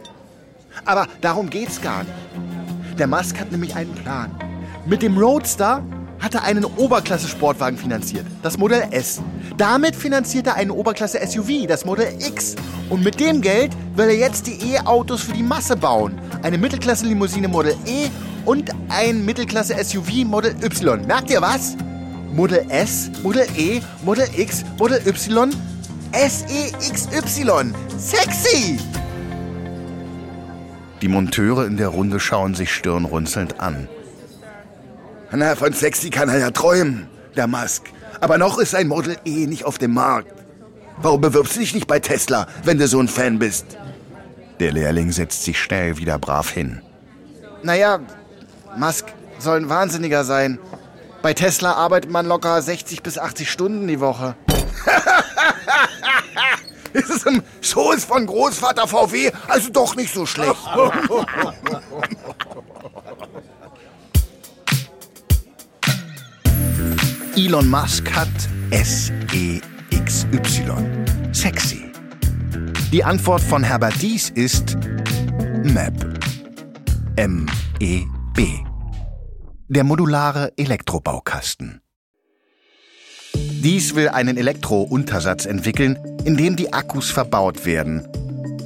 Aber 0.83 1.07
darum 1.21 1.49
geht's 1.49 1.81
gar 1.81 2.03
nicht. 2.03 2.99
Der 2.99 3.07
Musk 3.07 3.39
hat 3.39 3.49
nämlich 3.51 3.75
einen 3.75 3.95
Plan. 3.95 4.29
Mit 4.85 5.03
dem 5.03 5.17
Roadster 5.17 5.81
hat 6.23 6.35
er 6.35 6.43
einen 6.45 6.63
Oberklasse-Sportwagen 6.63 7.77
finanziert, 7.77 8.25
das 8.41 8.57
Modell 8.57 8.87
S. 8.91 9.21
Damit 9.57 9.93
finanziert 9.93 10.47
er 10.47 10.55
eine 10.55 10.73
Oberklasse-SUV, 10.73 11.67
das 11.67 11.83
Modell 11.83 12.13
X. 12.17 12.55
Und 12.89 13.03
mit 13.03 13.19
dem 13.19 13.41
Geld 13.41 13.73
will 13.97 14.05
er 14.05 14.15
jetzt 14.15 14.47
die 14.47 14.73
E-Autos 14.73 15.21
für 15.21 15.33
die 15.33 15.43
Masse 15.43 15.75
bauen. 15.75 16.17
Eine 16.41 16.57
Mittelklasse-Limousine 16.57 17.49
Model 17.49 17.75
E 17.85 18.07
und 18.45 18.71
ein 18.87 19.25
Mittelklasse-SUV 19.25 20.25
Model 20.25 20.55
Y. 20.63 21.05
Merkt 21.05 21.29
ihr 21.29 21.41
was? 21.41 21.75
Model 22.33 22.65
S, 22.69 23.11
Model 23.21 23.45
E, 23.57 23.81
Model 24.05 24.27
X, 24.37 24.63
Model 24.79 25.01
Y, 25.05 25.51
SEXY. 26.13 27.73
Sexy! 27.97 28.79
Die 31.01 31.09
Monteure 31.09 31.65
in 31.65 31.75
der 31.75 31.89
Runde 31.89 32.21
schauen 32.21 32.55
sich 32.55 32.71
stirnrunzelnd 32.73 33.59
an. 33.59 33.89
Na, 35.35 35.55
von 35.55 35.73
sexy 35.73 36.11
kann 36.11 36.29
er 36.29 36.37
ja 36.37 36.51
träumen, 36.51 37.07
der 37.35 37.47
Musk. 37.47 37.89
Aber 38.21 38.37
noch 38.37 38.59
ist 38.59 38.75
ein 38.75 38.87
Model 38.87 39.17
E 39.25 39.47
nicht 39.47 39.65
auf 39.65 39.79
dem 39.79 39.95
Markt. 39.95 40.31
Warum 40.97 41.21
bewirbst 41.21 41.55
du 41.55 41.59
dich 41.59 41.73
nicht 41.73 41.87
bei 41.87 41.99
Tesla, 41.99 42.45
wenn 42.63 42.77
du 42.77 42.87
so 42.87 42.99
ein 42.99 43.07
Fan 43.07 43.39
bist? 43.39 43.65
Der 44.59 44.71
Lehrling 44.71 45.11
setzt 45.11 45.43
sich 45.43 45.59
schnell 45.59 45.97
wieder 45.97 46.19
brav 46.19 46.51
hin. 46.51 46.83
Naja, 47.63 47.99
Musk 48.77 49.05
soll 49.39 49.57
ein 49.57 49.69
Wahnsinniger 49.69 50.23
sein. 50.23 50.59
Bei 51.23 51.33
Tesla 51.33 51.73
arbeitet 51.73 52.11
man 52.11 52.27
locker 52.27 52.61
60 52.61 53.01
bis 53.01 53.17
80 53.17 53.49
Stunden 53.49 53.87
die 53.87 53.99
Woche. 53.99 54.35
ist 56.93 57.09
es 57.09 57.23
im 57.23 57.41
Schoß 57.61 58.05
von 58.05 58.27
Großvater 58.27 58.87
VW 58.87 59.31
also 59.47 59.71
doch 59.71 59.95
nicht 59.95 60.13
so 60.13 60.27
schlecht. 60.27 60.55
Elon 67.35 67.67
Musk 67.67 68.11
hat 68.15 68.27
SEXY. 68.69 69.59
Sexy. 71.31 71.91
Die 72.91 73.03
Antwort 73.03 73.41
von 73.41 73.63
Herbert 73.63 73.99
Dies 73.99 74.29
ist 74.29 74.77
MEB. 75.63 76.19
M-E-B. 77.15 78.47
Der 79.67 79.83
modulare 79.83 80.53
Elektrobaukasten. 80.57 81.81
Dies 83.33 83.95
will 83.95 84.09
einen 84.09 84.37
Elektro-Untersatz 84.37 85.47
entwickeln, 85.47 85.97
in 86.25 86.37
dem 86.37 86.55
die 86.55 86.71
Akkus 86.71 87.09
verbaut 87.09 87.65
werden. 87.65 88.07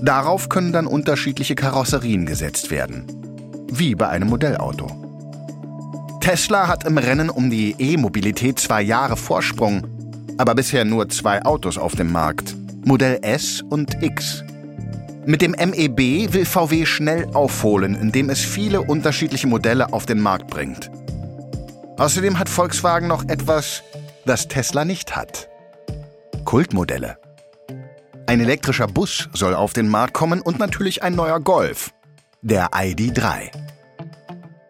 Darauf 0.01 0.49
können 0.49 0.73
dann 0.73 0.87
unterschiedliche 0.87 1.55
Karosserien 1.55 2.25
gesetzt 2.25 2.69
werden. 2.69 3.05
Wie 3.71 3.95
bei 3.95 4.09
einem 4.09 4.27
Modellauto. 4.27 5.06
Tesla 6.27 6.67
hat 6.67 6.83
im 6.83 6.97
Rennen 6.97 7.29
um 7.29 7.49
die 7.49 7.73
E-Mobilität 7.79 8.59
zwei 8.59 8.81
Jahre 8.81 9.15
Vorsprung, 9.15 9.87
aber 10.37 10.55
bisher 10.55 10.83
nur 10.83 11.07
zwei 11.07 11.41
Autos 11.45 11.77
auf 11.77 11.95
dem 11.95 12.11
Markt. 12.11 12.53
Modell 12.83 13.19
S 13.21 13.61
und 13.61 14.03
X. 14.03 14.43
Mit 15.25 15.41
dem 15.41 15.51
MEB 15.51 16.33
will 16.33 16.43
VW 16.43 16.85
schnell 16.85 17.29
aufholen, 17.33 17.95
indem 17.95 18.29
es 18.29 18.41
viele 18.41 18.81
unterschiedliche 18.81 19.47
Modelle 19.47 19.93
auf 19.93 20.05
den 20.05 20.19
Markt 20.19 20.47
bringt. 20.47 20.91
Außerdem 21.97 22.37
hat 22.37 22.49
Volkswagen 22.49 23.07
noch 23.07 23.23
etwas, 23.29 23.81
das 24.25 24.49
Tesla 24.49 24.83
nicht 24.83 25.15
hat. 25.15 25.47
Kultmodelle. 26.43 27.17
Ein 28.25 28.41
elektrischer 28.41 28.87
Bus 28.87 29.29
soll 29.31 29.55
auf 29.55 29.71
den 29.71 29.87
Markt 29.87 30.13
kommen 30.13 30.41
und 30.41 30.59
natürlich 30.59 31.03
ein 31.03 31.15
neuer 31.15 31.39
Golf, 31.39 31.93
der 32.41 32.71
ID3. 32.71 33.76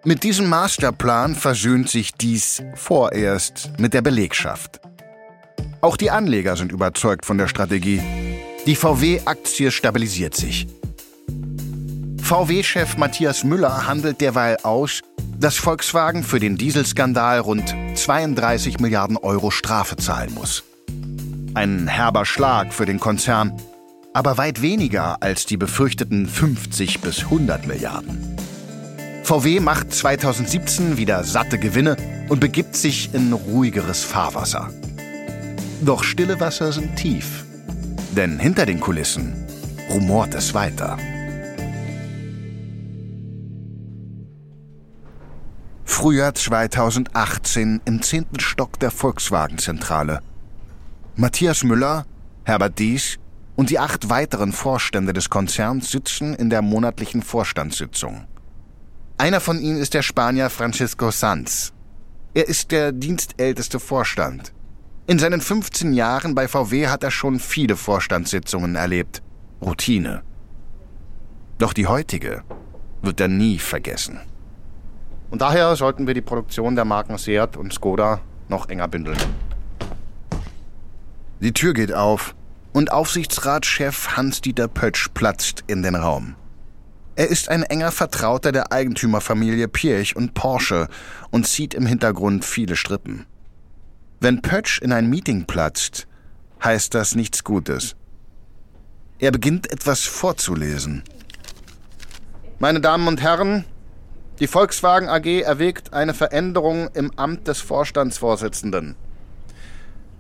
Mit 0.08 0.24
diesem 0.24 0.48
Masterplan 0.48 1.36
versöhnt 1.36 1.90
sich 1.90 2.14
dies 2.14 2.64
vorerst 2.76 3.72
mit 3.78 3.94
der 3.94 4.02
Belegschaft. 4.02 4.80
Auch 5.82 5.98
die 5.98 6.12
Anleger 6.12 6.56
sind 6.56 6.72
überzeugt 6.72 7.26
von 7.26 7.38
der 7.38 7.50
Strategie. 7.50 8.02
Die 8.66 8.78
VW-Aktie 8.78 9.70
stabilisiert 9.70 10.34
sich. 10.34 10.66
VW-Chef 12.22 12.96
Matthias 12.96 13.44
Müller 13.44 13.86
handelt 13.86 14.22
derweil 14.22 14.56
aus, 14.64 15.02
dass 15.38 15.58
Volkswagen 15.58 16.24
für 16.24 16.40
den 16.40 16.56
Dieselskandal 16.56 17.40
rund 17.40 17.76
32 17.96 18.80
Milliarden 18.80 19.18
Euro 19.18 19.52
Strafe 19.52 19.98
zahlen 19.98 20.34
muss. 20.34 20.64
Ein 21.54 21.90
herber 21.90 22.24
Schlag 22.26 22.74
für 22.74 22.86
den 22.86 23.02
Konzern, 23.02 23.62
aber 24.14 24.38
weit 24.38 24.62
weniger 24.62 25.22
als 25.22 25.46
die 25.46 25.58
befürchteten 25.58 26.30
50 26.30 27.02
bis 27.02 27.24
100 27.24 27.68
Milliarden. 27.68 28.47
VW 29.28 29.60
macht 29.60 29.94
2017 29.94 30.96
wieder 30.96 31.26
satte 31.26 31.60
Gewinne 31.60 31.98
und 32.30 32.40
begibt 32.40 32.78
sich 32.78 33.14
in 33.14 33.34
ruhigeres 33.34 34.06
Fahrwasser. 34.06 34.70
Doch 35.82 36.06
stille 36.06 36.40
Wasser 36.40 36.72
sind 36.72 36.96
tief, 36.96 37.44
denn 38.16 38.40
hinter 38.40 38.66
den 38.66 38.80
Kulissen 38.80 39.46
rumort 39.90 40.34
es 40.34 40.54
weiter. 40.54 40.98
Frühjahr 45.84 46.34
2018 46.34 47.82
im 47.84 48.02
zehnten 48.02 48.40
Stock 48.40 48.80
der 48.80 48.92
Volkswagen-Zentrale. 48.92 50.22
Matthias 51.18 51.66
Müller, 51.66 52.06
Herbert 52.46 52.80
Dies 52.80 53.18
und 53.58 53.72
die 53.72 53.80
acht 53.80 54.10
weiteren 54.10 54.54
Vorstände 54.54 55.12
des 55.12 55.30
Konzerns 55.30 55.92
sitzen 55.92 56.34
in 56.34 56.50
der 56.50 56.62
monatlichen 56.62 57.22
Vorstandssitzung. 57.22 58.26
Einer 59.20 59.40
von 59.40 59.60
ihnen 59.60 59.80
ist 59.80 59.96
der 59.96 60.04
Spanier 60.04 60.52
Francisco 60.52 61.10
Sanz. 61.10 61.74
Er 62.36 62.48
ist 62.48 62.72
der 62.72 62.92
dienstälteste 62.92 63.80
Vorstand. 63.80 64.54
In 65.08 65.18
seinen 65.18 65.42
15 65.42 65.94
Jahren 65.94 66.36
bei 66.36 66.48
VW 66.48 66.88
hat 66.88 67.04
er 67.04 67.10
schon 67.10 67.40
viele 67.40 67.76
Vorstandssitzungen 67.78 68.76
erlebt. 68.76 69.24
Routine. 69.60 70.22
Doch 71.58 71.74
die 71.74 71.88
heutige 71.88 72.44
wird 73.02 73.20
er 73.20 73.28
nie 73.28 73.58
vergessen. 73.58 74.20
Und 75.32 75.42
daher 75.42 75.76
sollten 75.76 76.06
wir 76.06 76.14
die 76.14 76.22
Produktion 76.22 76.76
der 76.76 76.86
Marken 76.86 77.18
Seat 77.18 77.58
und 77.58 77.74
Skoda 77.74 78.20
noch 78.50 78.70
enger 78.70 78.88
bündeln. 78.88 79.18
Die 81.40 81.54
Tür 81.54 81.74
geht 81.74 81.92
auf 81.92 82.36
und 82.72 82.92
Aufsichtsratschef 82.92 84.16
Hans-Dieter 84.16 84.68
Pötsch 84.68 85.10
platzt 85.16 85.64
in 85.66 85.82
den 85.82 85.96
Raum. 85.96 86.36
Er 87.18 87.30
ist 87.30 87.50
ein 87.50 87.64
enger 87.64 87.92
Vertrauter 87.92 88.52
der 88.52 88.72
Eigentümerfamilie 88.72 89.68
Pirch 89.68 90.16
und 90.16 90.36
Porsche 90.36 90.88
und 91.32 91.48
zieht 91.48 91.74
im 91.74 91.88
Hintergrund 91.88 92.46
viele 92.46 92.76
Strippen. 92.76 93.26
Wenn 94.20 94.44
Pötsch 94.44 94.80
in 94.84 94.92
ein 94.92 95.10
Meeting 95.10 95.46
platzt, 95.46 96.06
heißt 96.64 96.94
das 96.94 97.16
nichts 97.16 97.44
Gutes. 97.44 97.96
Er 99.18 99.32
beginnt 99.32 99.72
etwas 99.72 100.04
vorzulesen. 100.04 101.02
Meine 102.60 102.82
Damen 102.82 103.08
und 103.08 103.20
Herren, 103.20 103.66
die 104.40 104.46
Volkswagen 104.46 105.10
AG 105.10 105.42
erwägt 105.42 105.94
eine 105.94 106.14
Veränderung 106.14 106.88
im 106.94 107.12
Amt 107.16 107.48
des 107.48 107.60
Vorstandsvorsitzenden. 107.62 108.96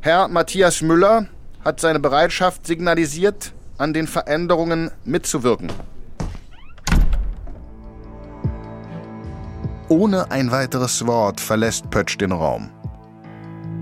Herr 0.01 0.29
Matthias 0.29 0.81
Müller 0.81 1.27
hat 1.63 1.79
seine 1.79 1.99
Bereitschaft 1.99 2.65
signalisiert, 2.65 3.53
an 3.77 3.93
den 3.93 4.07
Veränderungen 4.07 4.89
mitzuwirken. 5.05 5.71
Ohne 9.89 10.31
ein 10.31 10.51
weiteres 10.51 11.07
Wort 11.07 11.39
verlässt 11.39 11.89
Pötsch 11.89 12.17
den 12.17 12.33
Raum. 12.33 12.69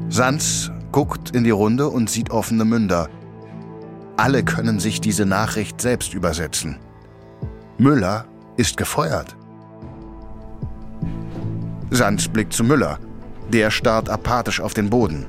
Sanz 0.10 0.72
guckt 0.92 1.36
in 1.36 1.44
die 1.44 1.50
Runde 1.50 1.90
und 1.90 2.12
sieht 2.12 2.30
offene 2.30 2.64
Münder. 2.64 3.10
Alle 4.16 4.44
können 4.44 4.80
sich 4.80 5.02
diese 5.02 5.26
Nachricht 5.26 5.82
selbst 5.82 6.14
übersetzen. 6.14 6.78
Müller 7.80 8.26
ist 8.56 8.78
gefeuert. 8.78 9.36
Sands 11.90 12.28
blickt 12.28 12.54
zu 12.54 12.64
Müller. 12.64 13.00
Der 13.52 13.72
starrt 13.72 14.10
apathisch 14.10 14.62
auf 14.62 14.74
den 14.74 14.90
Boden. 14.90 15.26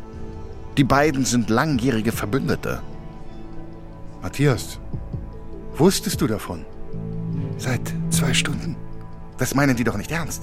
Die 0.76 0.84
beiden 0.84 1.24
sind 1.24 1.48
langjährige 1.48 2.12
Verbündete. 2.12 2.82
Matthias, 4.22 4.78
wusstest 5.74 6.20
du 6.20 6.26
davon? 6.26 6.66
Seit 7.56 7.80
zwei 8.10 8.34
Stunden. 8.34 8.76
Das 9.38 9.54
meinen 9.54 9.76
die 9.76 9.84
doch 9.84 9.96
nicht 9.96 10.10
ernst. 10.10 10.42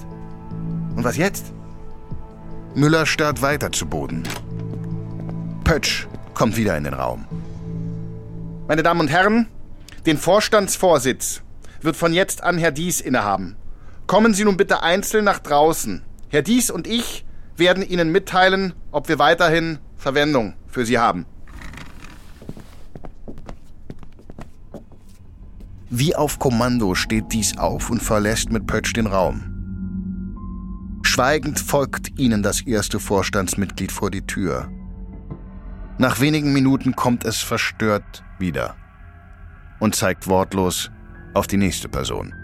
Und 0.96 1.04
was 1.04 1.16
jetzt? 1.16 1.52
Müller 2.74 3.06
starrt 3.06 3.42
weiter 3.42 3.72
zu 3.72 3.86
Boden. 3.86 4.22
Pötsch 5.64 6.06
kommt 6.34 6.56
wieder 6.56 6.76
in 6.76 6.84
den 6.84 6.94
Raum. 6.94 7.24
Meine 8.68 8.82
Damen 8.82 9.00
und 9.00 9.08
Herren, 9.08 9.48
den 10.06 10.18
Vorstandsvorsitz 10.18 11.42
wird 11.80 11.96
von 11.96 12.12
jetzt 12.12 12.42
an 12.42 12.58
Herr 12.58 12.72
Dies 12.72 13.00
innehaben. 13.00 13.56
Kommen 14.06 14.34
Sie 14.34 14.44
nun 14.44 14.56
bitte 14.56 14.82
einzeln 14.82 15.24
nach 15.24 15.38
draußen. 15.38 16.02
Herr 16.28 16.42
Dies 16.42 16.70
und 16.70 16.86
ich 16.86 17.24
werden 17.56 17.82
Ihnen 17.82 18.10
mitteilen, 18.10 18.74
ob 18.90 19.08
wir 19.08 19.18
weiterhin 19.18 19.78
Verwendung 19.96 20.54
für 20.66 20.84
Sie 20.84 20.98
haben. 20.98 21.26
Wie 25.90 26.16
auf 26.16 26.38
Kommando 26.38 26.94
steht 26.94 27.32
Dies 27.32 27.56
auf 27.56 27.88
und 27.88 28.02
verlässt 28.02 28.50
mit 28.50 28.66
Pötsch 28.66 28.92
den 28.94 29.06
Raum. 29.06 29.53
Schweigend 31.14 31.60
folgt 31.60 32.18
ihnen 32.18 32.42
das 32.42 32.62
erste 32.62 32.98
Vorstandsmitglied 32.98 33.92
vor 33.92 34.10
die 34.10 34.26
Tür. 34.26 34.68
Nach 35.96 36.18
wenigen 36.18 36.52
Minuten 36.52 36.96
kommt 36.96 37.24
es 37.24 37.40
verstört 37.40 38.24
wieder 38.40 38.74
und 39.78 39.94
zeigt 39.94 40.26
wortlos 40.26 40.90
auf 41.32 41.46
die 41.46 41.56
nächste 41.56 41.88
Person. 41.88 42.34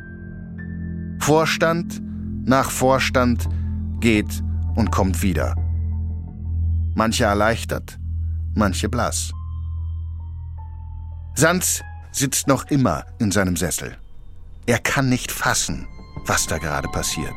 Vorstand 1.19 2.01
nach 2.47 2.71
Vorstand 2.71 3.49
geht 3.99 4.41
und 4.77 4.93
kommt 4.93 5.21
wieder. 5.21 5.57
Manche 6.95 7.25
erleichtert, 7.25 7.99
manche 8.55 8.89
blass. 8.89 9.33
Sanz 11.35 11.83
sitzt 12.13 12.47
noch 12.47 12.67
immer 12.71 13.05
in 13.19 13.33
seinem 13.33 13.57
Sessel. 13.57 13.97
Er 14.67 14.79
kann 14.79 15.09
nicht 15.09 15.33
fassen, 15.33 15.89
was 16.25 16.47
da 16.47 16.59
gerade 16.59 16.87
passiert. 16.87 17.35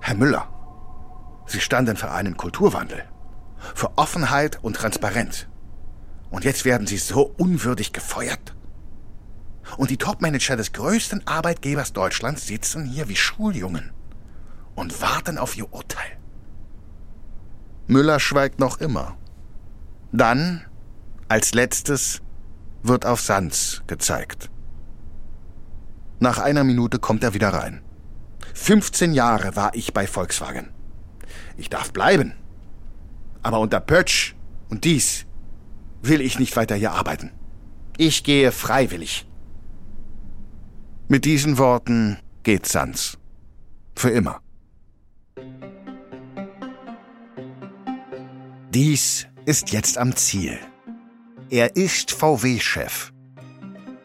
Herr 0.00 0.16
Müller, 0.16 0.48
Sie 1.46 1.60
standen 1.60 1.96
für 1.96 2.10
einen 2.10 2.36
Kulturwandel, 2.36 3.04
für 3.74 3.96
Offenheit 3.96 4.62
und 4.62 4.76
Transparenz. 4.76 5.46
Und 6.30 6.44
jetzt 6.44 6.64
werden 6.64 6.86
Sie 6.86 6.96
so 6.96 7.34
unwürdig 7.38 7.92
gefeuert. 7.92 8.54
Und 9.76 9.90
die 9.90 9.98
Topmanager 9.98 10.56
des 10.56 10.72
größten 10.72 11.26
Arbeitgebers 11.26 11.92
Deutschlands 11.92 12.46
sitzen 12.46 12.84
hier 12.84 13.08
wie 13.08 13.16
Schuljungen 13.16 13.92
und 14.74 15.02
warten 15.02 15.38
auf 15.38 15.56
ihr 15.56 15.72
Urteil. 15.72 16.18
Müller 17.86 18.20
schweigt 18.20 18.58
noch 18.60 18.78
immer. 18.78 19.16
Dann, 20.12 20.64
als 21.28 21.54
letztes, 21.54 22.22
wird 22.82 23.04
auf 23.04 23.20
Sands 23.20 23.82
gezeigt. 23.86 24.50
Nach 26.20 26.38
einer 26.38 26.64
Minute 26.64 26.98
kommt 26.98 27.24
er 27.24 27.34
wieder 27.34 27.52
rein. 27.52 27.82
15 28.60 29.14
Jahre 29.14 29.56
war 29.56 29.74
ich 29.74 29.94
bei 29.94 30.06
Volkswagen. 30.06 30.68
Ich 31.56 31.70
darf 31.70 31.94
bleiben. 31.94 32.34
Aber 33.42 33.58
unter 33.58 33.80
Pötsch 33.80 34.34
und 34.68 34.84
dies 34.84 35.24
will 36.02 36.20
ich 36.20 36.38
nicht 36.38 36.54
weiter 36.56 36.76
hier 36.76 36.92
arbeiten. 36.92 37.32
Ich 37.96 38.22
gehe 38.22 38.52
freiwillig. 38.52 39.26
Mit 41.08 41.24
diesen 41.24 41.56
Worten 41.56 42.18
geht 42.42 42.66
Sanz. 42.66 43.16
Für 43.96 44.10
immer. 44.10 44.42
Dies 48.74 49.26
ist 49.46 49.72
jetzt 49.72 49.96
am 49.96 50.14
Ziel. 50.14 50.58
Er 51.48 51.76
ist 51.76 52.12
VW-Chef. 52.12 53.10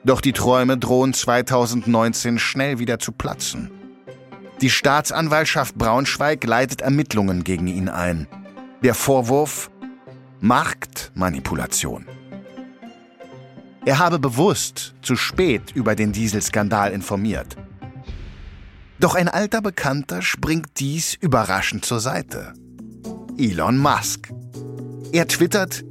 Doch 0.05 0.21
die 0.21 0.33
Träume 0.33 0.77
drohen 0.77 1.13
2019 1.13 2.39
schnell 2.39 2.79
wieder 2.79 2.99
zu 2.99 3.11
platzen. 3.11 3.74
Die 4.61 4.69
Staatsanwaltschaft 4.69 5.75
Braunschweig 5.75 6.43
leitet 6.45 6.81
Ermittlungen 6.81 7.43
gegen 7.43 7.67
ihn 7.67 7.89
ein. 7.89 8.27
Der 8.83 8.93
Vorwurf 8.93 9.69
Marktmanipulation. 10.39 12.05
Er 13.85 13.99
habe 13.99 14.17
bewusst 14.17 14.95
zu 15.01 15.15
spät 15.15 15.71
über 15.73 15.95
den 15.95 16.11
Dieselskandal 16.11 16.91
informiert. 16.91 17.55
Doch 18.99 19.15
ein 19.15 19.27
alter 19.27 19.61
Bekannter 19.61 20.21
springt 20.21 20.79
dies 20.79 21.15
überraschend 21.15 21.85
zur 21.85 21.99
Seite. 21.99 22.53
Elon 23.37 23.77
Musk. 23.77 24.31
Er 25.11 25.27
twittert, 25.27 25.83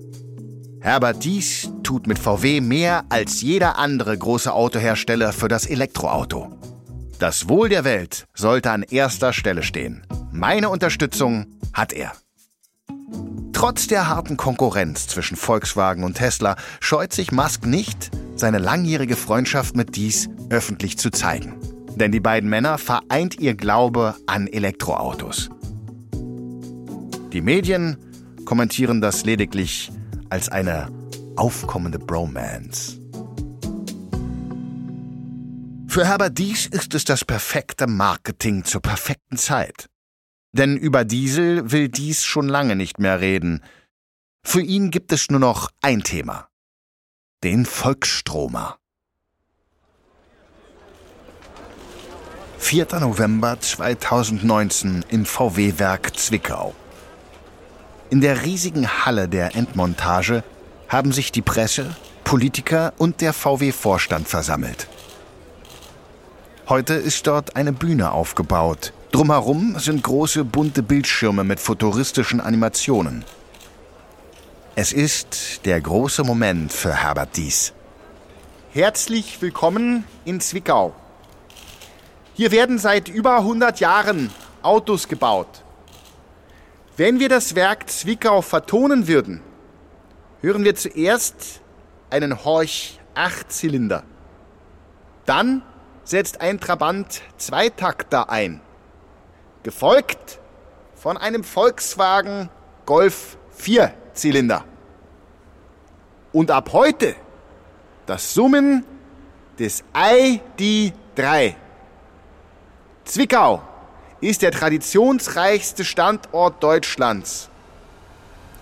Herbert 0.81 1.25
Dies 1.25 1.71
tut 1.83 2.07
mit 2.07 2.19
VW 2.19 2.61
mehr 2.61 3.05
als 3.09 3.41
jeder 3.41 3.79
andere 3.79 4.17
große 4.17 4.53
Autohersteller 4.53 5.33
für 5.33 5.49
das 5.49 5.67
Elektroauto. 5.67 6.59
Das 7.19 7.49
Wohl 7.49 7.69
der 7.69 7.85
Welt 7.85 8.27
sollte 8.35 8.71
an 8.71 8.83
erster 8.83 9.33
Stelle 9.33 9.63
stehen. 9.63 10.05
Meine 10.33 10.69
Unterstützung 10.69 11.47
hat 11.73 11.93
er. 11.93 12.13
Trotz 13.53 13.87
der 13.87 14.09
harten 14.09 14.37
Konkurrenz 14.37 15.07
zwischen 15.07 15.37
Volkswagen 15.37 16.03
und 16.03 16.17
Tesla 16.17 16.57
scheut 16.81 17.13
sich 17.13 17.31
Musk 17.31 17.67
nicht, 17.67 18.11
seine 18.35 18.59
langjährige 18.59 19.17
Freundschaft 19.17 19.77
mit 19.77 19.95
Dies 19.97 20.29
öffentlich 20.51 20.99
zu 20.99 21.11
zeigen. 21.11 21.55
Denn 21.95 22.11
die 22.11 22.21
beiden 22.21 22.51
Männer 22.51 22.79
vereint 22.79 23.39
ihr 23.39 23.55
Glaube 23.55 24.17
an 24.27 24.49
Elektroautos. 24.49 25.51
Die 27.33 27.41
Medien 27.41 27.97
kommentieren 28.45 29.01
das 29.01 29.25
lediglich 29.25 29.93
als 30.31 30.49
eine 30.49 30.89
aufkommende 31.37 32.01
Bromance. 32.01 33.04
Für 35.95 36.09
Herbert 36.09 36.39
Dies 36.39 36.67
ist 36.67 36.93
es 36.95 37.05
das 37.05 37.25
perfekte 37.25 37.87
Marketing 37.87 38.65
zur 38.65 38.83
perfekten 38.83 39.37
Zeit. 39.37 39.89
Denn 40.51 40.77
über 40.77 41.05
Diesel 41.05 41.71
will 41.71 41.89
Dies 41.89 42.25
schon 42.25 42.49
lange 42.49 42.75
nicht 42.75 42.99
mehr 42.99 43.21
reden. 43.21 43.63
Für 44.43 44.61
ihn 44.61 44.91
gibt 44.91 45.13
es 45.13 45.31
nur 45.31 45.39
noch 45.39 45.71
ein 45.83 46.03
Thema. 46.03 46.49
Den 47.45 47.65
Volksstromer. 47.65 48.77
4. 52.59 52.89
November 52.99 53.61
2019 53.61 55.05
im 55.11 55.25
VW-Werk 55.25 56.17
Zwickau. 56.17 56.75
In 58.11 58.21
der 58.21 58.43
riesigen 58.43 58.89
Halle 58.89 59.29
der 59.29 59.55
Endmontage 59.55 60.43
haben 60.89 61.13
sich 61.13 61.31
die 61.31 61.43
Presse, 61.43 61.95
Politiker 62.25 62.95
und 62.99 63.21
der 63.21 63.33
VW-Vorstand 63.33 64.27
versammelt. 64.27 64.89
Heute 66.67 66.95
ist 66.95 67.27
dort 67.27 67.57
eine 67.57 67.75
Bühne 67.75 68.13
aufgebaut. 68.13 68.95
Drumherum 69.13 69.79
sind 69.79 70.03
große 70.03 70.45
bunte 70.45 70.83
Bildschirme 70.83 71.45
mit 71.45 71.61
futuristischen 71.61 72.41
Animationen. 72.41 73.23
Es 74.75 74.91
ist 74.95 75.67
der 75.67 75.79
große 75.79 76.25
Moment 76.25 76.73
für 76.73 76.95
Herbert 76.95 77.37
Dies. 77.37 77.75
Herzlich 78.73 79.43
willkommen 79.43 80.05
in 80.25 80.41
Zwickau. 80.41 80.95
Hier 82.33 82.51
werden 82.51 82.79
seit 82.79 83.11
über 83.11 83.37
100 83.37 83.81
Jahren 83.81 84.31
Autos 84.63 85.07
gebaut. 85.07 85.63
Wenn 86.97 87.21
wir 87.21 87.29
das 87.29 87.55
Werk 87.55 87.91
Zwickau 87.91 88.41
vertonen 88.41 89.07
würden, 89.07 89.43
hören 90.41 90.65
wir 90.65 90.77
zuerst 90.77 91.61
einen 92.09 92.43
Horch 92.43 93.01
Achtzylinder. 93.15 94.03
Dann 95.27 95.63
setzt 96.05 96.41
ein 96.41 96.61
Trabant 96.61 97.23
Zweitakter 97.37 98.31
ein, 98.31 98.61
gefolgt 99.63 100.39
von 100.95 101.17
einem 101.17 101.45
Volkswagen 101.45 102.49
Golf 102.87 103.37
Vierzylinder. 103.57 104.65
Und 106.33 106.51
ab 106.51 106.71
heute 106.73 107.15
das 108.07 108.35
Summen 108.35 108.85
des 109.59 109.85
ID3. 109.95 111.55
Zwickau 113.05 113.63
ist 114.21 114.43
der 114.43 114.51
traditionsreichste 114.51 115.85
Standort 115.85 116.63
Deutschlands. 116.63 117.49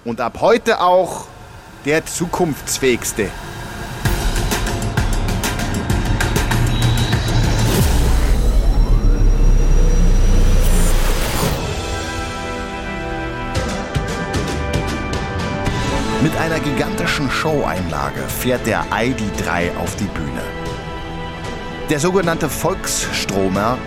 Und 0.05 0.20
ab 0.20 0.38
heute 0.40 0.81
auch 0.81 1.26
der 1.85 2.05
zukunftsfähigste. 2.05 3.31
Gigantischen 17.22 17.30
Showeinlage 17.30 18.22
fährt 18.28 18.66
der 18.66 18.85
ID3 18.90 19.76
auf 19.76 19.94
die 19.96 20.04
Bühne. 20.04 20.42
Der 21.90 22.00
sogenannte 22.00 22.48
Volksstromer 22.48 23.78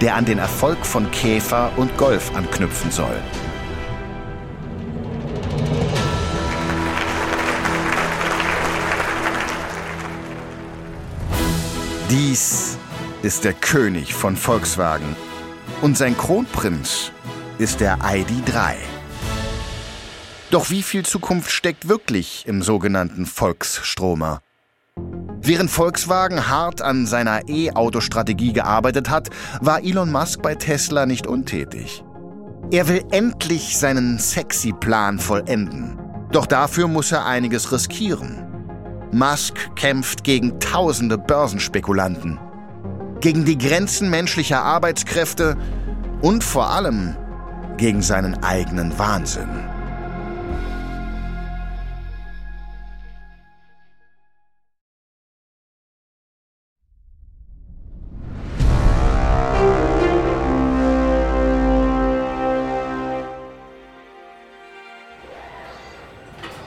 der 0.00 0.14
an 0.14 0.24
den 0.24 0.38
Erfolg 0.38 0.86
von 0.86 1.10
Käfer 1.10 1.70
und 1.76 1.94
Golf 1.98 2.34
anknüpfen 2.34 2.90
soll. 2.90 3.20
Dies 12.08 12.78
ist 13.22 13.44
der 13.44 13.52
König 13.52 14.14
von 14.14 14.36
Volkswagen 14.36 15.14
und 15.82 15.98
sein 15.98 16.16
Kronprinz 16.16 17.12
ist 17.58 17.80
der 17.80 17.98
ID3. 17.98 18.99
Doch 20.50 20.68
wie 20.68 20.82
viel 20.82 21.04
Zukunft 21.04 21.52
steckt 21.52 21.88
wirklich 21.88 22.44
im 22.46 22.62
sogenannten 22.62 23.24
Volksstromer? 23.24 24.40
Während 25.40 25.70
Volkswagen 25.70 26.48
hart 26.48 26.82
an 26.82 27.06
seiner 27.06 27.48
E-Auto-Strategie 27.48 28.52
gearbeitet 28.52 29.08
hat, 29.08 29.30
war 29.60 29.84
Elon 29.84 30.10
Musk 30.10 30.42
bei 30.42 30.56
Tesla 30.56 31.06
nicht 31.06 31.28
untätig. 31.28 32.02
Er 32.72 32.88
will 32.88 33.04
endlich 33.12 33.78
seinen 33.78 34.18
sexy 34.18 34.72
Plan 34.72 35.20
vollenden. 35.20 35.98
Doch 36.32 36.46
dafür 36.46 36.88
muss 36.88 37.12
er 37.12 37.26
einiges 37.26 37.70
riskieren. 37.70 38.44
Musk 39.12 39.76
kämpft 39.76 40.24
gegen 40.24 40.58
tausende 40.58 41.16
Börsenspekulanten, 41.16 42.40
gegen 43.20 43.44
die 43.44 43.56
Grenzen 43.56 44.10
menschlicher 44.10 44.62
Arbeitskräfte 44.62 45.56
und 46.22 46.42
vor 46.42 46.70
allem 46.70 47.16
gegen 47.76 48.02
seinen 48.02 48.42
eigenen 48.42 48.98
Wahnsinn. 48.98 49.69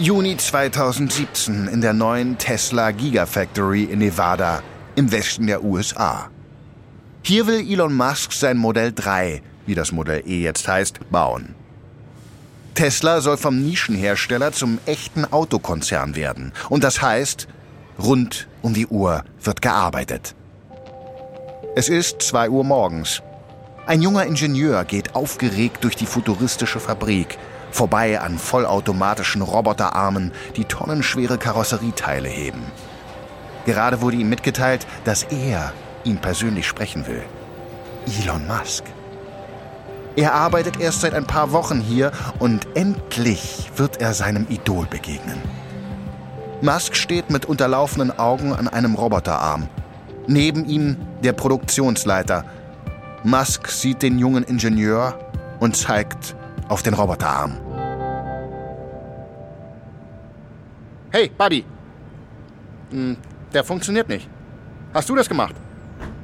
Juni 0.03 0.35
2017 0.35 1.69
in 1.69 1.79
der 1.79 1.93
neuen 1.93 2.37
Tesla 2.37 2.91
Gigafactory 2.91 3.85
in 3.85 3.99
Nevada 3.99 4.61
im 4.97 5.09
Westen 5.13 5.47
der 5.47 5.63
USA. 5.63 6.29
Hier 7.21 7.47
will 7.47 7.65
Elon 7.65 7.93
Musk 7.93 8.33
sein 8.33 8.57
Modell 8.57 8.91
3, 8.91 9.41
wie 9.65 9.75
das 9.75 9.93
Modell 9.93 10.21
E 10.27 10.41
jetzt 10.41 10.67
heißt, 10.67 11.09
bauen. 11.09 11.55
Tesla 12.75 13.21
soll 13.21 13.37
vom 13.37 13.63
Nischenhersteller 13.63 14.51
zum 14.51 14.77
echten 14.87 15.23
Autokonzern 15.23 16.17
werden. 16.17 16.51
Und 16.67 16.83
das 16.83 17.01
heißt, 17.01 17.47
rund 17.97 18.49
um 18.61 18.73
die 18.73 18.87
Uhr 18.87 19.23
wird 19.41 19.61
gearbeitet. 19.61 20.35
Es 21.77 21.87
ist 21.87 22.21
2 22.23 22.49
Uhr 22.49 22.65
morgens. 22.65 23.21
Ein 23.85 24.01
junger 24.01 24.25
Ingenieur 24.25 24.83
geht 24.83 25.15
aufgeregt 25.15 25.81
durch 25.85 25.95
die 25.95 26.07
futuristische 26.07 26.81
Fabrik, 26.81 27.37
vorbei 27.73 28.19
an 28.19 28.37
vollautomatischen 28.37 29.41
Roboterarmen, 29.41 30.31
die 30.55 30.65
tonnenschwere 30.65 31.37
Karosserieteile 31.37 32.29
heben. 32.29 32.63
Gerade 33.65 34.01
wurde 34.01 34.17
ihm 34.17 34.29
mitgeteilt, 34.29 34.85
dass 35.03 35.23
er 35.23 35.73
ihn 36.03 36.17
persönlich 36.17 36.67
sprechen 36.67 37.07
will. 37.07 37.23
Elon 38.05 38.45
Musk. 38.47 38.83
Er 40.15 40.33
arbeitet 40.33 40.79
erst 40.79 41.01
seit 41.01 41.15
ein 41.15 41.25
paar 41.25 41.51
Wochen 41.53 41.79
hier 41.79 42.11
und 42.39 42.67
endlich 42.75 43.71
wird 43.75 43.99
er 43.99 44.13
seinem 44.13 44.45
Idol 44.49 44.85
begegnen. 44.85 45.41
Musk 46.61 46.95
steht 46.95 47.29
mit 47.29 47.45
unterlaufenden 47.45 48.17
Augen 48.19 48.53
an 48.53 48.67
einem 48.67 48.95
Roboterarm. 48.95 49.67
Neben 50.27 50.65
ihm 50.65 50.97
der 51.23 51.33
Produktionsleiter. 51.33 52.45
Musk 53.23 53.69
sieht 53.69 54.01
den 54.01 54.19
jungen 54.19 54.43
Ingenieur 54.43 55.17
und 55.59 55.75
zeigt 55.75 56.35
auf 56.69 56.83
den 56.83 56.93
Roboterarm. 56.93 57.57
Hey, 61.15 61.29
Buddy. 61.37 61.63
Hm, 62.89 63.17
der 63.53 63.63
funktioniert 63.63 64.09
nicht. 64.09 64.27
Hast 64.95 65.07
du 65.09 65.15
das 65.15 65.29
gemacht? 65.29 65.53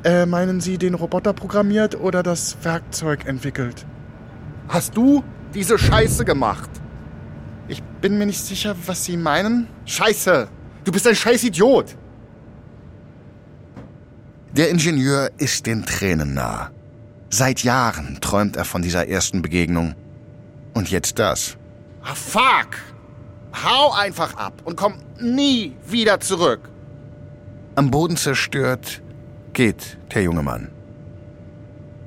Äh, 0.03 0.25
meinen 0.25 0.61
Sie 0.61 0.79
den 0.79 0.95
Roboter 0.95 1.31
programmiert 1.31 1.93
oder 1.93 2.23
das 2.23 2.57
Werkzeug 2.63 3.27
entwickelt? 3.27 3.85
Hast 4.67 4.97
du 4.97 5.23
diese 5.53 5.77
Scheiße 5.77 6.25
gemacht? 6.25 6.71
Ich 7.67 7.83
bin 8.01 8.17
mir 8.17 8.25
nicht 8.25 8.43
sicher, 8.43 8.75
was 8.87 9.05
Sie 9.05 9.15
meinen. 9.15 9.67
Scheiße! 9.85 10.47
Du 10.85 10.91
bist 10.91 11.05
ein 11.05 11.15
Scheißidiot! 11.15 11.95
Der 14.53 14.71
Ingenieur 14.71 15.29
ist 15.37 15.67
den 15.67 15.85
Tränen 15.85 16.33
nah. 16.33 16.71
Seit 17.29 17.61
Jahren 17.61 18.17
träumt 18.21 18.55
er 18.55 18.65
von 18.65 18.81
dieser 18.81 19.07
ersten 19.07 19.43
Begegnung. 19.43 19.93
Und 20.73 20.89
jetzt 20.89 21.19
das. 21.19 21.57
Ah, 22.01 22.15
fuck! 22.15 22.69
Hau 23.53 23.91
einfach 23.91 24.35
ab 24.35 24.53
und 24.63 24.75
komm 24.75 24.95
nie 25.19 25.75
wieder 25.85 26.19
zurück. 26.19 26.69
Am 27.75 27.91
Boden 27.91 28.17
zerstört 28.17 29.01
geht 29.53 29.97
der 30.13 30.23
junge 30.23 30.43
Mann. 30.43 30.69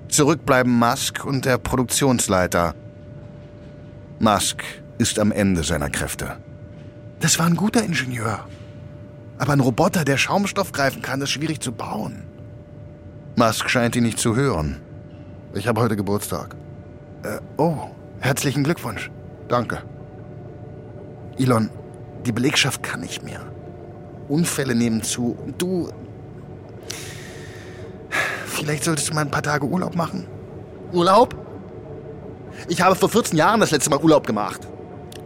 Zurückbleiben 0.09 0.72
Musk 0.72 1.24
und 1.24 1.44
der 1.44 1.59
Produktionsleiter. 1.59 2.74
Musk 4.18 4.62
ist 4.98 5.18
am 5.18 5.33
Ende 5.33 5.64
seiner 5.64 5.90
Kräfte. 5.90 6.37
Das 7.20 7.38
war 7.38 7.46
ein 7.46 7.57
guter 7.57 7.83
Ingenieur. 7.83 8.46
Aber 9.38 9.52
ein 9.52 9.61
Roboter, 9.61 10.05
der 10.05 10.18
Schaumstoff 10.18 10.72
greifen 10.72 11.02
kann, 11.02 11.20
ist 11.20 11.31
schwierig 11.31 11.61
zu 11.61 11.72
bauen. 11.72 12.22
Musk 13.37 13.68
scheint 13.70 13.96
ihn 13.96 14.05
nicht 14.05 14.18
zu 14.18 14.37
hören. 14.37 14.81
Ich 15.55 15.66
habe 15.66 15.81
heute 15.81 15.96
Geburtstag. 15.96 16.55
Äh, 17.24 17.38
oh, 17.57 17.90
herzlichen 18.20 18.64
Glückwunsch. 18.64 19.11
Danke. 19.48 19.83
Elon, 21.42 21.70
die 22.24 22.31
Belegschaft 22.31 22.85
kann 22.85 23.00
nicht 23.00 23.24
mehr. 23.24 23.40
Unfälle 24.28 24.76
nehmen 24.76 25.02
zu. 25.02 25.37
Du. 25.59 25.88
Vielleicht 28.46 28.85
solltest 28.85 29.09
du 29.09 29.14
mal 29.14 29.22
ein 29.22 29.31
paar 29.31 29.42
Tage 29.42 29.66
Urlaub 29.66 29.96
machen. 29.96 30.28
Urlaub? 30.92 31.35
Ich 32.68 32.81
habe 32.81 32.94
vor 32.94 33.09
14 33.09 33.37
Jahren 33.37 33.59
das 33.59 33.72
letzte 33.72 33.90
Mal 33.90 33.98
Urlaub 33.98 34.24
gemacht. 34.24 34.61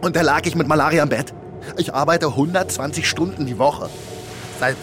Und 0.01 0.15
da 0.15 0.21
lag 0.21 0.45
ich 0.45 0.55
mit 0.55 0.67
Malaria 0.67 1.03
im 1.03 1.09
Bett. 1.09 1.33
Ich 1.77 1.93
arbeite 1.93 2.27
120 2.27 3.07
Stunden 3.07 3.45
die 3.45 3.59
Woche. 3.59 3.87
Seit 4.59 4.75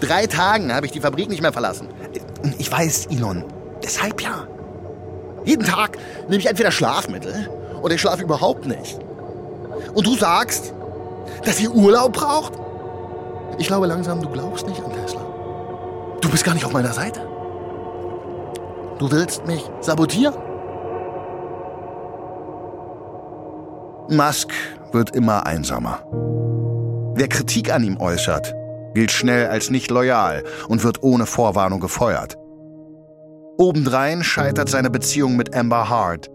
drei 0.00 0.26
Tagen 0.26 0.74
habe 0.74 0.86
ich 0.86 0.92
die 0.92 1.00
Fabrik 1.00 1.28
nicht 1.28 1.42
mehr 1.42 1.52
verlassen. 1.52 1.86
Ich 2.58 2.72
weiß, 2.72 3.06
Elon. 3.06 3.44
Deshalb 3.84 4.20
ja. 4.20 4.48
Jeden 5.44 5.64
Tag 5.64 5.96
nehme 6.28 6.38
ich 6.38 6.46
entweder 6.46 6.72
Schlafmittel 6.72 7.48
oder 7.82 7.94
ich 7.94 8.00
schlafe 8.00 8.24
überhaupt 8.24 8.66
nicht. 8.66 8.98
Und 9.94 10.06
du 10.06 10.14
sagst, 10.14 10.74
dass 11.44 11.60
ihr 11.60 11.72
Urlaub 11.72 12.12
braucht? 12.12 12.52
Ich 13.58 13.66
glaube 13.66 13.86
langsam, 13.86 14.22
du 14.22 14.28
glaubst 14.28 14.66
nicht 14.66 14.82
an 14.82 14.92
Tesla. 14.92 15.20
Du 16.20 16.30
bist 16.30 16.44
gar 16.44 16.54
nicht 16.54 16.64
auf 16.64 16.72
meiner 16.72 16.92
Seite. 16.92 17.20
Du 18.98 19.10
willst 19.10 19.46
mich 19.46 19.68
sabotieren? 19.80 20.34
Musk 24.08 24.52
wird 24.92 25.14
immer 25.16 25.46
einsamer. 25.46 26.00
Wer 27.14 27.28
Kritik 27.28 27.72
an 27.72 27.84
ihm 27.84 28.00
äußert, 28.00 28.54
gilt 28.94 29.10
schnell 29.10 29.48
als 29.48 29.70
nicht 29.70 29.90
loyal 29.90 30.44
und 30.68 30.84
wird 30.84 31.02
ohne 31.02 31.26
Vorwarnung 31.26 31.80
gefeuert. 31.80 32.36
Obendrein 33.58 34.24
scheitert 34.24 34.68
seine 34.68 34.90
Beziehung 34.90 35.36
mit 35.36 35.54
Amber 35.54 35.88
Hart. 35.88 36.30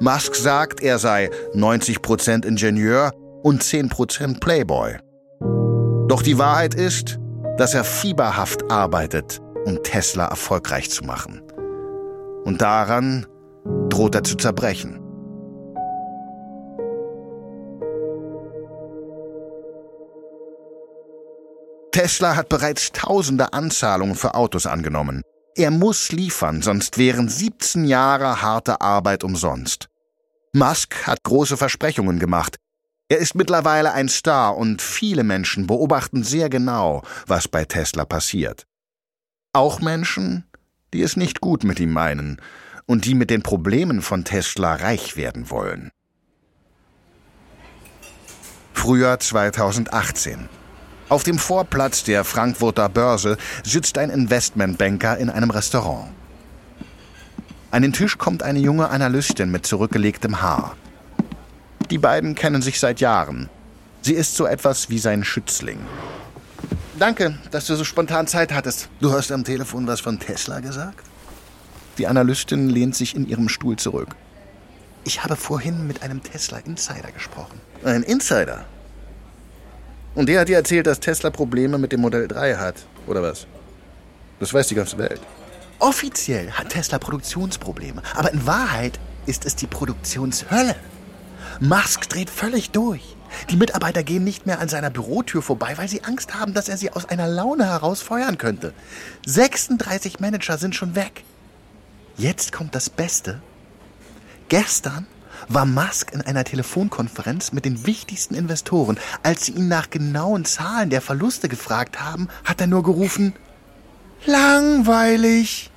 Musk 0.00 0.34
sagt, 0.34 0.82
er 0.82 0.98
sei 0.98 1.30
90% 1.54 2.44
Ingenieur 2.44 3.12
und 3.42 3.62
10% 3.62 4.40
Playboy. 4.40 4.98
Doch 6.08 6.22
die 6.22 6.38
Wahrheit 6.38 6.74
ist, 6.74 7.18
dass 7.56 7.72
er 7.72 7.84
fieberhaft 7.84 8.70
arbeitet, 8.70 9.40
um 9.64 9.82
Tesla 9.82 10.26
erfolgreich 10.26 10.90
zu 10.90 11.04
machen. 11.04 11.42
Und 12.44 12.60
daran 12.60 13.26
droht 13.88 14.14
er 14.14 14.22
zu 14.22 14.36
zerbrechen. 14.36 15.00
Tesla 21.90 22.36
hat 22.36 22.50
bereits 22.50 22.92
tausende 22.92 23.54
Anzahlungen 23.54 24.14
für 24.14 24.34
Autos 24.34 24.66
angenommen. 24.66 25.22
Er 25.58 25.70
muss 25.70 26.12
liefern, 26.12 26.60
sonst 26.60 26.98
wären 26.98 27.30
17 27.30 27.86
Jahre 27.86 28.42
harte 28.42 28.82
Arbeit 28.82 29.24
umsonst. 29.24 29.88
Musk 30.52 31.06
hat 31.06 31.22
große 31.22 31.56
Versprechungen 31.56 32.18
gemacht. 32.18 32.56
Er 33.08 33.18
ist 33.18 33.34
mittlerweile 33.34 33.92
ein 33.92 34.10
Star 34.10 34.54
und 34.54 34.82
viele 34.82 35.24
Menschen 35.24 35.66
beobachten 35.66 36.24
sehr 36.24 36.50
genau, 36.50 37.02
was 37.26 37.48
bei 37.48 37.64
Tesla 37.64 38.04
passiert. 38.04 38.66
Auch 39.54 39.80
Menschen, 39.80 40.44
die 40.92 41.00
es 41.00 41.16
nicht 41.16 41.40
gut 41.40 41.64
mit 41.64 41.80
ihm 41.80 41.92
meinen 41.92 42.42
und 42.84 43.06
die 43.06 43.14
mit 43.14 43.30
den 43.30 43.42
Problemen 43.42 44.02
von 44.02 44.24
Tesla 44.24 44.74
reich 44.74 45.16
werden 45.16 45.48
wollen. 45.48 45.90
Frühjahr 48.74 49.20
2018. 49.20 50.50
Auf 51.08 51.22
dem 51.22 51.38
Vorplatz 51.38 52.02
der 52.02 52.24
Frankfurter 52.24 52.88
Börse 52.88 53.36
sitzt 53.62 53.96
ein 53.96 54.10
Investmentbanker 54.10 55.16
in 55.18 55.30
einem 55.30 55.50
Restaurant. 55.50 56.08
An 57.70 57.82
den 57.82 57.92
Tisch 57.92 58.18
kommt 58.18 58.42
eine 58.42 58.58
junge 58.58 58.88
Analystin 58.88 59.50
mit 59.52 59.66
zurückgelegtem 59.66 60.42
Haar. 60.42 60.76
Die 61.90 61.98
beiden 61.98 62.34
kennen 62.34 62.60
sich 62.60 62.80
seit 62.80 63.00
Jahren. 63.00 63.48
Sie 64.02 64.14
ist 64.14 64.34
so 64.34 64.46
etwas 64.46 64.90
wie 64.90 64.98
sein 64.98 65.22
Schützling. 65.22 65.78
Danke, 66.98 67.38
dass 67.52 67.66
du 67.66 67.76
so 67.76 67.84
spontan 67.84 68.26
Zeit 68.26 68.52
hattest. 68.52 68.88
Du 69.00 69.12
hast 69.12 69.30
am 69.30 69.44
Telefon 69.44 69.86
was 69.86 70.00
von 70.00 70.18
Tesla 70.18 70.58
gesagt? 70.58 71.04
Die 71.98 72.08
Analystin 72.08 72.68
lehnt 72.68 72.96
sich 72.96 73.14
in 73.14 73.28
ihrem 73.28 73.48
Stuhl 73.48 73.76
zurück. 73.76 74.16
Ich 75.04 75.22
habe 75.22 75.36
vorhin 75.36 75.86
mit 75.86 76.02
einem 76.02 76.20
Tesla-Insider 76.22 77.12
gesprochen. 77.12 77.60
Ein 77.84 78.02
Insider? 78.02 78.64
Und 80.16 80.30
der 80.30 80.40
hat 80.40 80.48
dir 80.48 80.56
erzählt, 80.56 80.86
dass 80.86 80.98
Tesla 80.98 81.30
Probleme 81.30 81.76
mit 81.76 81.92
dem 81.92 82.00
Modell 82.00 82.26
3 82.26 82.56
hat, 82.56 82.86
oder 83.06 83.22
was? 83.22 83.46
Das 84.40 84.52
weiß 84.52 84.66
die 84.66 84.74
ganze 84.74 84.96
Welt. 84.96 85.20
Offiziell 85.78 86.50
hat 86.52 86.70
Tesla 86.70 86.98
Produktionsprobleme, 86.98 88.02
aber 88.14 88.32
in 88.32 88.46
Wahrheit 88.46 88.98
ist 89.26 89.44
es 89.44 89.56
die 89.56 89.66
Produktionshölle. 89.66 90.74
Musk 91.60 92.08
dreht 92.08 92.30
völlig 92.30 92.70
durch. 92.70 93.14
Die 93.50 93.56
Mitarbeiter 93.56 94.02
gehen 94.02 94.24
nicht 94.24 94.46
mehr 94.46 94.60
an 94.60 94.70
seiner 94.70 94.88
Bürotür 94.88 95.42
vorbei, 95.42 95.74
weil 95.76 95.88
sie 95.88 96.02
Angst 96.04 96.34
haben, 96.34 96.54
dass 96.54 96.70
er 96.70 96.78
sie 96.78 96.92
aus 96.92 97.04
einer 97.04 97.28
Laune 97.28 97.66
heraus 97.66 98.00
feuern 98.00 98.38
könnte. 98.38 98.72
36 99.26 100.18
Manager 100.18 100.56
sind 100.56 100.74
schon 100.74 100.94
weg. 100.94 101.24
Jetzt 102.16 102.52
kommt 102.52 102.74
das 102.74 102.88
Beste. 102.88 103.42
Gestern 104.48 105.06
war 105.48 105.66
Musk 105.66 106.12
in 106.12 106.20
einer 106.22 106.44
Telefonkonferenz 106.44 107.52
mit 107.52 107.64
den 107.64 107.86
wichtigsten 107.86 108.34
Investoren. 108.34 108.98
Als 109.22 109.46
sie 109.46 109.52
ihn 109.52 109.68
nach 109.68 109.90
genauen 109.90 110.44
Zahlen 110.44 110.90
der 110.90 111.00
Verluste 111.00 111.48
gefragt 111.48 112.00
haben, 112.00 112.28
hat 112.44 112.60
er 112.60 112.66
nur 112.66 112.82
gerufen, 112.82 113.34
langweilig. 114.26 115.70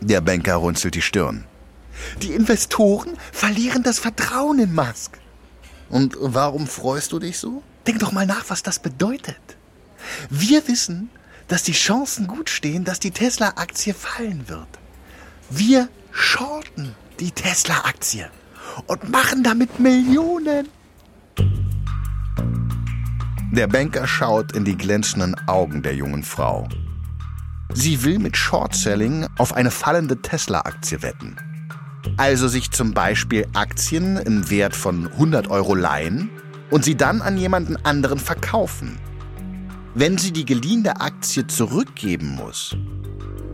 Der 0.00 0.20
Banker 0.20 0.56
runzelt 0.56 0.94
die 0.94 1.02
Stirn. 1.02 1.44
Die 2.22 2.32
Investoren 2.32 3.16
verlieren 3.30 3.82
das 3.82 3.98
Vertrauen 3.98 4.58
in 4.58 4.74
Musk. 4.74 5.18
Und 5.88 6.16
warum 6.18 6.66
freust 6.66 7.12
du 7.12 7.18
dich 7.18 7.38
so? 7.38 7.62
Denk 7.86 8.00
doch 8.00 8.12
mal 8.12 8.26
nach, 8.26 8.44
was 8.48 8.62
das 8.62 8.78
bedeutet. 8.78 9.40
Wir 10.30 10.66
wissen, 10.66 11.10
dass 11.48 11.62
die 11.62 11.72
Chancen 11.72 12.26
gut 12.26 12.48
stehen, 12.50 12.84
dass 12.84 12.98
die 12.98 13.10
Tesla-Aktie 13.10 13.94
fallen 13.94 14.48
wird. 14.48 14.68
Wir 15.50 15.88
shorten 16.10 16.94
die 17.20 17.30
Tesla-Aktie 17.30 18.30
und 18.86 19.10
machen 19.10 19.42
damit 19.42 19.78
Millionen. 19.78 20.68
Der 23.52 23.66
Banker 23.66 24.06
schaut 24.06 24.52
in 24.52 24.64
die 24.64 24.76
glänzenden 24.76 25.36
Augen 25.46 25.82
der 25.82 25.94
jungen 25.94 26.22
Frau. 26.22 26.68
Sie 27.74 28.02
will 28.02 28.18
mit 28.18 28.36
Short-Selling 28.36 29.26
auf 29.38 29.54
eine 29.54 29.70
fallende 29.70 30.20
Tesla-Aktie 30.20 31.02
wetten. 31.02 31.36
Also 32.16 32.48
sich 32.48 32.70
zum 32.70 32.94
Beispiel 32.94 33.46
Aktien 33.54 34.16
im 34.16 34.50
Wert 34.50 34.74
von 34.74 35.06
100 35.06 35.48
Euro 35.48 35.74
leihen 35.74 36.30
und 36.70 36.84
sie 36.84 36.96
dann 36.96 37.22
an 37.22 37.36
jemanden 37.36 37.76
anderen 37.84 38.18
verkaufen. 38.18 38.98
Wenn 39.94 40.16
sie 40.16 40.32
die 40.32 40.46
geliehene 40.46 41.00
Aktie 41.00 41.46
zurückgeben 41.46 42.34
muss, 42.34 42.74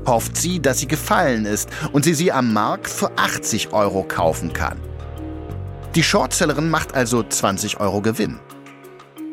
hofft 0.07 0.37
sie, 0.37 0.61
dass 0.61 0.79
sie 0.79 0.87
gefallen 0.87 1.45
ist 1.45 1.69
und 1.93 2.05
sie 2.05 2.15
sie 2.15 2.31
am 2.31 2.53
Markt 2.53 2.89
für 2.89 3.11
80 3.19 3.73
Euro 3.73 4.05
kaufen 4.05 4.53
kann. 4.53 4.79
Die 5.95 6.03
Shortsellerin 6.03 6.69
macht 6.69 6.95
also 6.95 7.23
20 7.23 7.81
Euro 7.81 8.03
Gewinn. 8.03 8.39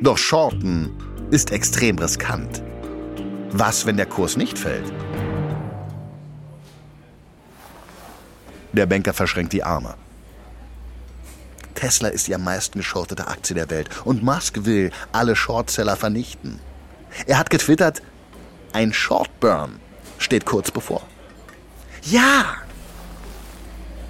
Doch 0.02 0.18
Shorten 0.18 0.92
ist 1.30 1.52
extrem 1.52 1.98
riskant. 1.98 2.64
Was, 3.52 3.86
wenn 3.86 3.98
der 3.98 4.06
Kurs 4.06 4.38
nicht 4.38 4.58
fällt? 4.58 4.92
Der 8.72 8.86
Banker 8.86 9.14
verschränkt 9.14 9.54
die 9.54 9.64
Arme. 9.64 9.96
Tesla 11.76 12.08
ist 12.10 12.28
die 12.28 12.36
am 12.36 12.44
meisten 12.44 12.80
geschortete 12.80 13.28
Aktie 13.28 13.56
der 13.56 13.70
Welt 13.70 13.90
und 14.06 14.24
Musk 14.24 14.66
will 14.66 14.92
alle 15.12 15.36
Shortseller 15.36 15.98
vernichten. 15.98 16.60
Er 17.28 17.38
hat 17.38 17.50
getwittert, 17.50 18.02
ein 18.74 18.94
Shortburn 18.94 19.80
steht 20.18 20.46
kurz 20.46 20.72
bevor. 20.72 21.04
Ja! 22.04 22.65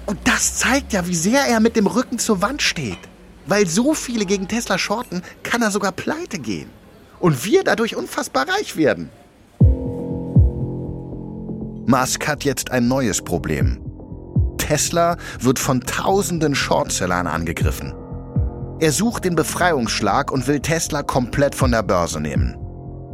Und 0.06 0.18
das 0.24 0.56
zeigt 0.56 0.92
ja, 0.92 1.06
wie 1.06 1.16
sehr 1.16 1.44
er 1.46 1.60
mit 1.60 1.76
dem 1.76 1.86
Rücken 1.86 2.18
zur 2.18 2.40
Wand 2.40 2.62
steht. 2.62 2.98
Weil 3.46 3.66
so 3.66 3.94
viele 3.94 4.24
gegen 4.24 4.48
Tesla 4.48 4.78
shorten, 4.78 5.22
kann 5.42 5.62
er 5.62 5.70
sogar 5.70 5.92
pleite 5.92 6.38
gehen. 6.38 6.70
Und 7.18 7.44
wir 7.44 7.64
dadurch 7.64 7.96
unfassbar 7.96 8.46
reich 8.48 8.76
werden. 8.76 9.10
Musk 11.88 12.26
hat 12.26 12.44
jetzt 12.44 12.70
ein 12.70 12.88
neues 12.88 13.22
Problem. 13.22 13.80
Tesla 14.58 15.16
wird 15.38 15.58
von 15.58 15.80
tausenden 15.80 16.54
Shortsellern 16.54 17.26
angegriffen. 17.26 17.94
Er 18.80 18.92
sucht 18.92 19.24
den 19.24 19.36
Befreiungsschlag 19.36 20.30
und 20.32 20.48
will 20.48 20.60
Tesla 20.60 21.02
komplett 21.02 21.54
von 21.54 21.70
der 21.70 21.82
Börse 21.82 22.20
nehmen. 22.20 22.56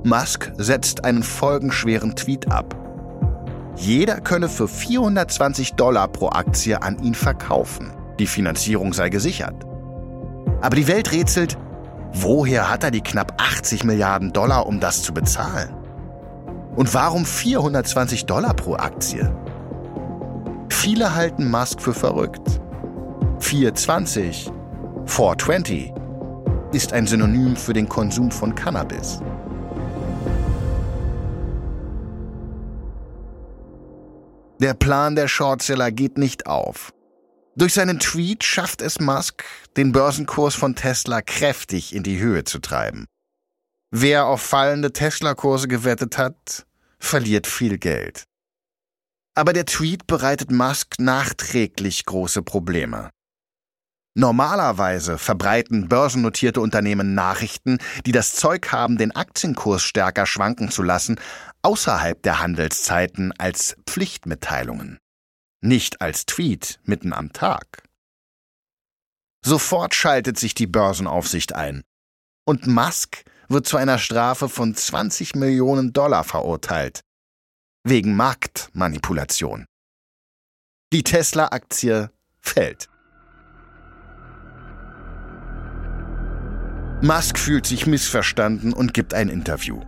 Musk 0.05 0.50
setzt 0.57 1.05
einen 1.05 1.22
folgenschweren 1.22 2.16
Tweet 2.16 2.50
ab. 2.50 2.82
Jeder 3.76 4.20
könne 4.20 4.48
für 4.48 4.68
420 4.68 5.74
Dollar 5.74 6.08
pro 6.08 6.28
Aktie 6.28 6.82
an 6.82 7.02
ihn 7.02 7.14
verkaufen. 7.14 7.92
Die 8.18 8.26
Finanzierung 8.26 8.92
sei 8.92 9.08
gesichert. 9.08 9.66
Aber 10.61 10.76
die 10.76 10.87
Welt 10.87 11.12
rätselt, 11.12 11.56
woher 12.12 12.70
hat 12.70 12.85
er 12.85 12.90
die 12.90 13.00
knapp 13.00 13.40
80 13.40 13.85
Milliarden 13.85 14.32
Dollar, 14.32 14.66
um 14.66 14.78
das 14.78 15.02
zu 15.02 15.12
bezahlen? 15.14 15.74
Und 16.76 16.92
warum 16.94 17.24
420 17.24 18.26
Dollar 18.26 18.54
pro 18.54 18.74
Aktie? 18.74 19.35
Viele 20.68 21.14
halten 21.14 21.50
Musk 21.50 21.80
für 21.80 21.94
verrückt. 21.94 22.61
420, 23.40 24.50
420 25.06 25.92
ist 26.72 26.92
ein 26.92 27.06
Synonym 27.06 27.56
für 27.56 27.72
den 27.72 27.88
Konsum 27.88 28.30
von 28.30 28.54
Cannabis. 28.54 29.20
Der 34.62 34.75
Plan 34.75 35.16
der 35.16 35.27
Shortseller 35.27 35.90
geht 35.90 36.18
nicht 36.18 36.46
auf. 36.46 36.94
Durch 37.57 37.75
seinen 37.75 37.98
Tweet 37.98 38.44
schafft 38.44 38.81
es 38.81 39.01
Musk, 39.01 39.42
den 39.77 39.90
Börsenkurs 39.90 40.55
von 40.55 40.77
Tesla 40.77 41.20
kräftig 41.20 41.92
in 41.92 42.05
die 42.05 42.20
Höhe 42.20 42.44
zu 42.44 42.61
treiben. 42.61 43.07
Wer 43.90 44.27
auf 44.27 44.40
fallende 44.40 44.92
Tesla-Kurse 44.92 45.66
gewettet 45.66 46.16
hat, 46.16 46.64
verliert 47.01 47.48
viel 47.48 47.77
Geld. 47.77 48.22
Aber 49.35 49.53
der 49.53 49.66
Tweet 49.66 50.07
bereitet 50.07 50.53
Musk 50.53 50.94
nachträglich 51.01 52.05
große 52.05 52.42
Probleme. 52.42 53.11
Normalerweise 54.14 55.16
verbreiten 55.16 55.88
börsennotierte 55.88 56.61
Unternehmen 56.61 57.14
Nachrichten, 57.14 57.79
die 58.05 58.12
das 58.12 58.35
Zeug 58.35 58.70
haben, 58.70 58.98
den 58.98 59.16
Aktienkurs 59.16 59.83
stärker 59.83 60.27
schwanken 60.27 60.70
zu 60.70 60.83
lassen, 60.83 61.18
außerhalb 61.62 62.22
der 62.22 62.40
Handelszeiten 62.40 63.33
als 63.38 63.77
Pflichtmitteilungen, 63.87 64.98
nicht 65.62 66.03
als 66.03 66.27
Tweet 66.27 66.79
mitten 66.85 67.14
am 67.14 67.33
Tag. 67.33 67.85
Sofort 69.44 69.94
schaltet 69.94 70.38
sich 70.38 70.55
die 70.55 70.66
Börsenaufsicht 70.66 71.55
ein. 71.55 71.83
Und 72.44 72.66
Musk 72.66 73.25
wird 73.48 73.66
zu 73.66 73.77
einer 73.77 73.98
Strafe 73.98 74.48
von 74.48 74.75
20 74.75 75.35
Millionen 75.37 75.92
Dollar 75.92 76.25
verurteilt. 76.25 77.01
Wegen 77.85 78.14
Marktmanipulation. 78.14 79.66
Die 80.92 81.03
Tesla-Aktie 81.03 82.11
fällt. 82.40 82.91
Musk 87.03 87.37
fühlt 87.37 87.67
sich 87.67 87.88
missverstanden 87.88 88.73
und 88.73 88.95
gibt 88.95 89.12
ein 89.12 89.29
Interview. 89.29 89.81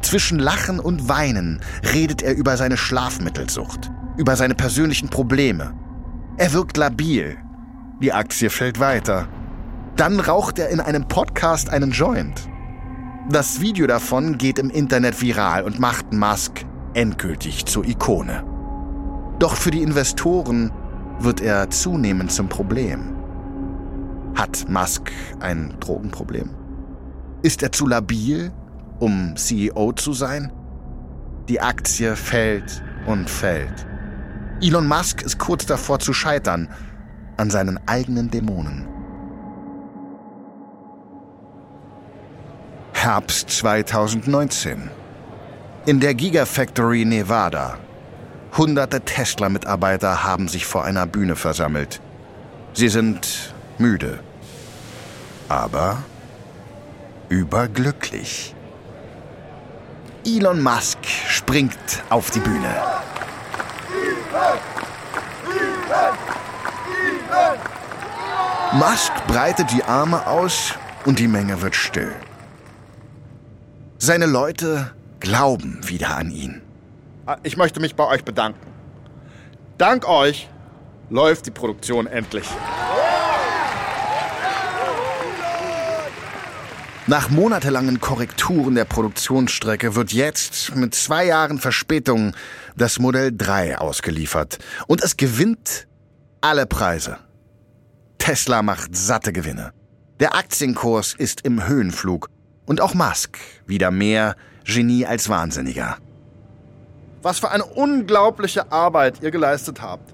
Zwischen 0.00 0.38
Lachen 0.38 0.80
und 0.80 1.06
Weinen 1.06 1.60
redet 1.92 2.22
er 2.22 2.34
über 2.34 2.56
seine 2.56 2.78
Schlafmittelsucht, 2.78 3.90
über 4.16 4.36
seine 4.36 4.54
persönlichen 4.54 5.10
Probleme. 5.10 5.74
Er 6.38 6.54
wirkt 6.54 6.78
labil. 6.78 7.36
Die 8.00 8.10
Aktie 8.10 8.48
fällt 8.48 8.80
weiter. 8.80 9.28
Dann 9.96 10.18
raucht 10.18 10.58
er 10.58 10.70
in 10.70 10.80
einem 10.80 11.06
Podcast 11.08 11.68
einen 11.68 11.90
Joint. 11.90 12.48
Das 13.28 13.60
Video 13.60 13.86
davon 13.86 14.38
geht 14.38 14.58
im 14.58 14.70
Internet 14.70 15.20
viral 15.20 15.62
und 15.62 15.78
macht 15.78 16.14
Musk 16.14 16.64
endgültig 16.94 17.66
zur 17.66 17.84
Ikone. 17.84 18.44
Doch 19.38 19.56
für 19.56 19.70
die 19.70 19.82
Investoren 19.82 20.72
wird 21.18 21.42
er 21.42 21.68
zunehmend 21.68 22.32
zum 22.32 22.48
Problem. 22.48 23.15
Hat 24.36 24.68
Musk 24.68 25.10
ein 25.40 25.74
Drogenproblem? 25.80 26.50
Ist 27.42 27.62
er 27.62 27.72
zu 27.72 27.86
labil, 27.86 28.52
um 28.98 29.34
CEO 29.34 29.92
zu 29.92 30.12
sein? 30.12 30.52
Die 31.48 31.58
Aktie 31.58 32.14
fällt 32.16 32.82
und 33.06 33.30
fällt. 33.30 33.86
Elon 34.60 34.86
Musk 34.86 35.22
ist 35.22 35.38
kurz 35.38 35.64
davor 35.64 36.00
zu 36.00 36.12
scheitern 36.12 36.68
an 37.38 37.48
seinen 37.48 37.80
eigenen 37.86 38.30
Dämonen. 38.30 38.86
Herbst 42.92 43.48
2019. 43.50 44.90
In 45.86 46.00
der 46.00 46.14
Gigafactory 46.14 47.06
Nevada. 47.06 47.78
Hunderte 48.56 49.00
Tesla-Mitarbeiter 49.00 50.24
haben 50.24 50.48
sich 50.48 50.66
vor 50.66 50.84
einer 50.84 51.06
Bühne 51.06 51.36
versammelt. 51.36 52.02
Sie 52.74 52.88
sind 52.88 53.54
müde, 53.78 54.20
aber 55.48 55.98
überglücklich. 57.28 58.54
Elon 60.24 60.62
Musk 60.62 60.98
springt 61.04 62.02
auf 62.10 62.30
die 62.30 62.40
Bühne. 62.40 62.74
Musk 68.72 69.12
breitet 69.26 69.70
die 69.72 69.84
Arme 69.84 70.26
aus 70.26 70.74
und 71.04 71.18
die 71.18 71.28
Menge 71.28 71.62
wird 71.62 71.74
still. 71.74 72.12
Seine 73.98 74.26
Leute 74.26 74.92
glauben 75.20 75.80
wieder 75.88 76.16
an 76.16 76.30
ihn. 76.30 76.60
Ich 77.42 77.56
möchte 77.56 77.80
mich 77.80 77.94
bei 77.94 78.06
euch 78.06 78.24
bedanken. 78.24 78.66
Dank 79.78 80.08
euch 80.08 80.48
läuft 81.08 81.46
die 81.46 81.50
Produktion 81.50 82.06
endlich. 82.06 82.48
Nach 87.08 87.30
monatelangen 87.30 88.00
Korrekturen 88.00 88.74
der 88.74 88.84
Produktionsstrecke 88.84 89.94
wird 89.94 90.12
jetzt 90.12 90.74
mit 90.74 90.92
zwei 90.96 91.26
Jahren 91.26 91.58
Verspätung 91.58 92.34
das 92.76 92.98
Modell 92.98 93.30
3 93.32 93.78
ausgeliefert. 93.78 94.58
Und 94.88 95.04
es 95.04 95.16
gewinnt 95.16 95.86
alle 96.40 96.66
Preise. 96.66 97.18
Tesla 98.18 98.60
macht 98.62 98.96
satte 98.96 99.32
Gewinne. 99.32 99.72
Der 100.18 100.34
Aktienkurs 100.34 101.14
ist 101.14 101.42
im 101.42 101.68
Höhenflug. 101.68 102.28
Und 102.64 102.80
auch 102.80 102.94
Musk 102.94 103.38
wieder 103.66 103.92
mehr 103.92 104.34
Genie 104.64 105.06
als 105.06 105.28
Wahnsinniger. 105.28 105.98
Was 107.22 107.38
für 107.38 107.52
eine 107.52 107.66
unglaubliche 107.66 108.72
Arbeit 108.72 109.22
ihr 109.22 109.30
geleistet 109.30 109.80
habt. 109.80 110.12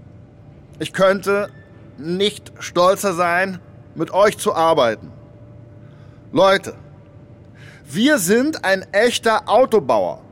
Ich 0.79 0.93
könnte 0.93 1.49
nicht 1.97 2.53
stolzer 2.59 3.15
sein, 3.15 3.61
mit 3.95 4.11
euch 4.11 4.37
zu 4.37 4.55
arbeiten. 4.55 5.12
Leute, 6.33 6.75
wir 7.85 8.19
sind 8.19 8.65
ein 8.65 8.87
echter 8.93 9.49
Autobauer. 9.49 10.23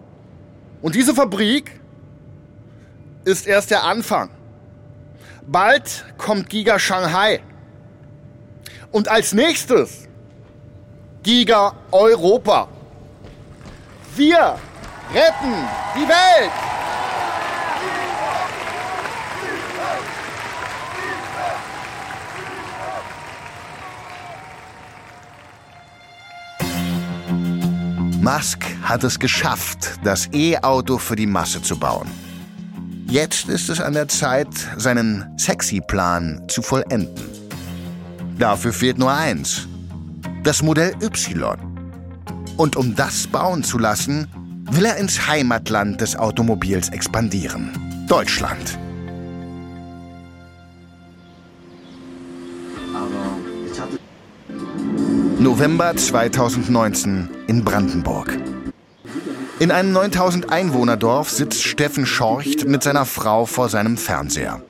Und 0.83 0.95
diese 0.95 1.15
Fabrik 1.15 1.79
ist 3.25 3.47
erst 3.47 3.71
der 3.71 3.85
Anfang. 3.85 4.31
Bald 5.47 6.05
kommt 6.17 6.49
Giga 6.49 6.79
Shanghai. 6.79 7.41
Und 8.91 9.09
als 9.09 9.33
nächstes 9.33 10.09
Giga 11.23 11.75
Europa. 11.93 12.69
Wir 14.17 14.59
Retten 15.13 15.69
die 15.97 16.09
Welt! 16.09 16.70
Musk 28.21 28.67
hat 28.83 29.03
es 29.03 29.19
geschafft, 29.19 29.99
das 30.05 30.29
E-Auto 30.35 30.99
für 30.99 31.17
die 31.17 31.27
Masse 31.27 31.63
zu 31.63 31.79
bauen. 31.79 32.07
Jetzt 33.07 33.49
ist 33.49 33.71
es 33.71 33.81
an 33.81 33.95
der 33.95 34.09
Zeit, 34.09 34.49
seinen 34.77 35.27
Sexy-Plan 35.39 36.43
zu 36.47 36.61
vollenden. 36.61 37.25
Dafür 38.39 38.75
fehlt 38.75 38.99
nur 38.99 39.11
eins. 39.11 39.67
Das 40.43 40.63
Modell 40.63 40.95
Y. 41.03 41.59
Und 42.59 42.77
um 42.77 42.95
das 42.95 43.27
bauen 43.27 43.65
zu 43.65 43.79
lassen, 43.79 44.27
will 44.71 44.85
er 44.85 44.99
ins 44.99 45.27
Heimatland 45.27 46.03
des 46.03 46.15
Automobils 46.15 46.91
expandieren. 46.91 47.73
Deutschland. 48.07 48.79
November 55.41 55.97
2019 55.97 57.31
in 57.47 57.65
Brandenburg. 57.65 58.39
In 59.59 59.71
einem 59.71 59.91
9000 59.93 60.53
Einwohnerdorf 60.53 61.31
sitzt 61.31 61.63
Steffen 61.63 62.05
Schorcht 62.05 62.69
mit 62.69 62.83
seiner 62.83 63.07
Frau 63.07 63.47
vor 63.47 63.71
seinem 63.71 63.97
Fernseher. 63.97 64.61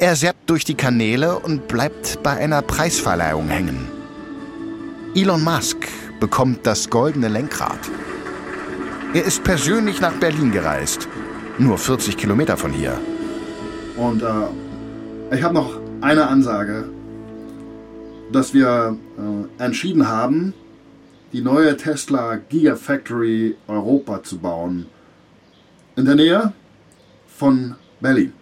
Er 0.00 0.16
seppt 0.16 0.50
durch 0.50 0.64
die 0.64 0.74
Kanäle 0.74 1.38
und 1.38 1.68
bleibt 1.68 2.24
bei 2.24 2.32
einer 2.32 2.60
Preisverleihung 2.60 3.46
hängen. 3.46 3.88
Elon 5.14 5.44
Musk 5.44 5.86
bekommt 6.18 6.66
das 6.66 6.90
goldene 6.90 7.28
Lenkrad. 7.28 7.78
Er 9.14 9.22
ist 9.22 9.44
persönlich 9.44 10.00
nach 10.00 10.14
Berlin 10.14 10.50
gereist, 10.50 11.06
nur 11.56 11.78
40 11.78 12.16
Kilometer 12.16 12.56
von 12.56 12.72
hier. 12.72 12.98
Und 13.96 14.24
äh, 14.24 15.36
ich 15.36 15.42
habe 15.44 15.54
noch 15.54 15.78
eine 16.00 16.26
Ansage 16.26 16.88
dass 18.32 18.54
wir 18.54 18.96
äh, 19.18 19.62
entschieden 19.62 20.08
haben, 20.08 20.54
die 21.32 21.40
neue 21.40 21.76
Tesla 21.76 22.36
Gigafactory 22.36 23.56
Europa 23.66 24.22
zu 24.22 24.38
bauen. 24.38 24.86
In 25.96 26.04
der 26.04 26.14
Nähe 26.14 26.52
von 27.26 27.74
Berlin. 28.00 28.32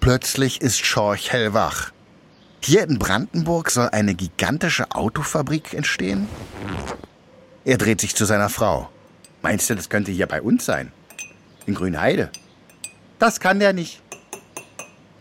Plötzlich 0.00 0.60
ist 0.60 0.84
Schorch 0.84 1.32
hellwach. 1.32 1.90
Hier 2.62 2.84
in 2.84 2.98
Brandenburg 2.98 3.70
soll 3.70 3.88
eine 3.88 4.14
gigantische 4.14 4.90
Autofabrik 4.90 5.74
entstehen? 5.74 6.28
Er 7.64 7.78
dreht 7.78 8.00
sich 8.00 8.14
zu 8.14 8.24
seiner 8.24 8.48
Frau. 8.48 8.88
Meinst 9.42 9.68
du, 9.68 9.74
das 9.74 9.88
könnte 9.88 10.12
hier 10.12 10.26
bei 10.26 10.40
uns 10.40 10.64
sein? 10.64 10.92
In 11.66 11.74
Grünheide? 11.74 12.30
Das 13.18 13.40
kann 13.40 13.58
der 13.58 13.72
nicht. 13.72 14.02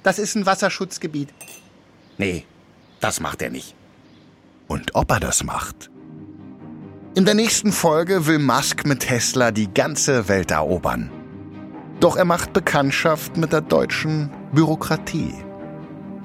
Das 0.03 0.19
ist 0.19 0.35
ein 0.35 0.45
Wasserschutzgebiet. 0.45 1.29
Nee, 2.17 2.45
das 3.03 3.19
macht 3.19 3.41
er 3.41 3.49
nicht. 3.49 3.75
Und 4.67 4.95
ob 4.95 5.11
er 5.11 5.19
das 5.19 5.43
macht? 5.43 5.89
In 7.15 7.25
der 7.25 7.35
nächsten 7.35 7.71
Folge 7.71 8.25
will 8.25 8.39
Musk 8.39 8.85
mit 8.85 9.01
Tesla 9.01 9.51
die 9.51 9.71
ganze 9.71 10.29
Welt 10.29 10.51
erobern. 10.51 11.11
Doch 11.99 12.15
er 12.15 12.25
macht 12.25 12.53
Bekanntschaft 12.53 13.37
mit 13.37 13.51
der 13.51 13.61
deutschen 13.61 14.31
Bürokratie. 14.51 15.33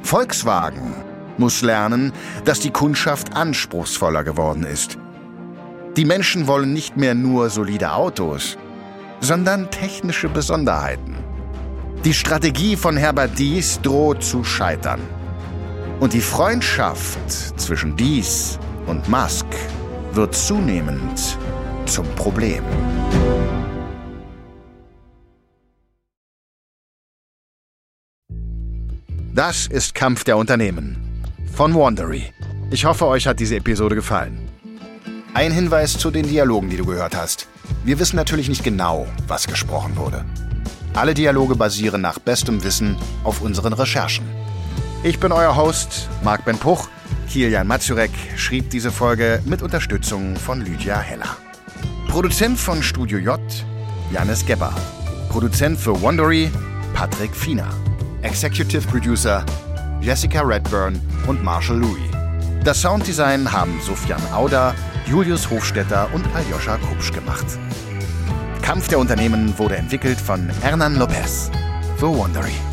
Volkswagen 0.03 0.95
muss 1.37 1.63
lernen, 1.63 2.13
dass 2.45 2.61
die 2.61 2.71
Kundschaft 2.71 3.35
anspruchsvoller 3.35 4.25
geworden 4.25 4.65
ist. 4.65 4.99
Die 5.97 6.05
Menschen 6.05 6.47
wollen 6.47 6.73
nicht 6.73 6.97
mehr 6.97 7.15
nur 7.15 7.51
solide 7.51 7.93
Autos, 7.93 8.57
sondern 9.21 9.71
technische 9.71 10.29
Besonderheiten. 10.29 11.17
Die 12.05 12.15
Strategie 12.15 12.77
von 12.77 12.97
Herbert 12.97 13.37
Dies 13.37 13.81
droht 13.83 14.23
zu 14.23 14.45
scheitern. 14.45 15.18
Und 16.01 16.13
die 16.13 16.21
Freundschaft 16.21 17.19
zwischen 17.59 17.97
Dies 17.97 18.59
und 18.87 19.09
Musk 19.09 19.47
wird 20.13 20.33
zunehmend 20.33 21.37
zum 21.87 22.07
Problem. 22.15 22.63
Das 29.35 29.67
ist 29.67 29.95
Kampf 29.95 30.23
der 30.23 30.37
Unternehmen 30.37 31.25
von 31.53 31.75
Wandery. 31.75 32.33
Ich 32.71 32.85
hoffe, 32.85 33.07
euch 33.07 33.27
hat 33.27 33.41
diese 33.41 33.57
Episode 33.57 33.97
gefallen. 33.97 34.49
Ein 35.35 35.51
Hinweis 35.51 35.99
zu 35.99 36.13
den 36.13 36.29
Dialogen, 36.29 36.71
die 36.71 36.77
du 36.77 36.85
gehört 36.85 37.17
hast. 37.17 37.49
Wir 37.85 37.99
wissen 37.99 38.17
natürlich 38.17 38.49
nicht 38.49 38.63
genau, 38.63 39.09
was 39.27 39.49
gesprochen 39.49 39.97
wurde. 39.97 40.25
Alle 40.95 41.15
Dialoge 41.15 41.57
basieren 41.57 42.01
nach 42.01 42.21
bestem 42.21 42.63
Wissen 42.63 42.97
auf 43.25 43.41
unseren 43.41 43.73
Recherchen. 43.73 44.25
Ich 45.05 45.21
bin 45.21 45.31
euer 45.31 45.55
Host, 45.55 46.09
Marc 46.25 46.45
Ben 46.45 46.59
Puch. 46.59 46.89
Kilian 47.29 47.69
Mazurek 47.69 48.11
schrieb 48.37 48.69
diese 48.71 48.91
Folge 48.91 49.41
mit 49.45 49.63
Unterstützung 49.63 50.35
von 50.35 50.61
Lydia 50.61 50.99
Heller. 50.99 51.37
Produzent 52.09 52.59
von 52.59 52.83
Studio 52.83 53.19
J, 53.19 53.41
Janis 54.13 54.45
Gebber. 54.45 54.75
Produzent 55.29 55.79
für 55.79 56.01
Wondery, 56.03 56.51
Patrick 56.95 57.35
Fiener. 57.35 57.69
Executive 58.23 58.89
Producer, 58.89 59.47
Jessica 60.01 60.43
Redburn 60.43 61.01
und 61.29 61.45
Marshall 61.45 61.79
Louis. 61.79 62.11
Das 62.65 62.83
Sounddesign 62.83 63.53
haben 63.53 63.81
Sofian 63.81 64.21
Auder, 64.33 64.75
Julius 65.07 65.49
Hofstetter 65.49 66.09
und 66.13 66.27
Aljoscha 66.35 66.77
Kupsch 66.77 67.13
gemacht. 67.13 67.47
Kampf 68.63 68.89
der 68.89 68.99
Unternehmen 68.99 69.57
wurde 69.59 69.77
entwickelt 69.77 70.21
von 70.21 70.51
Hernan 70.61 70.97
Lopez 70.97 71.53
für 71.99 72.09
Wondery. 72.09 72.68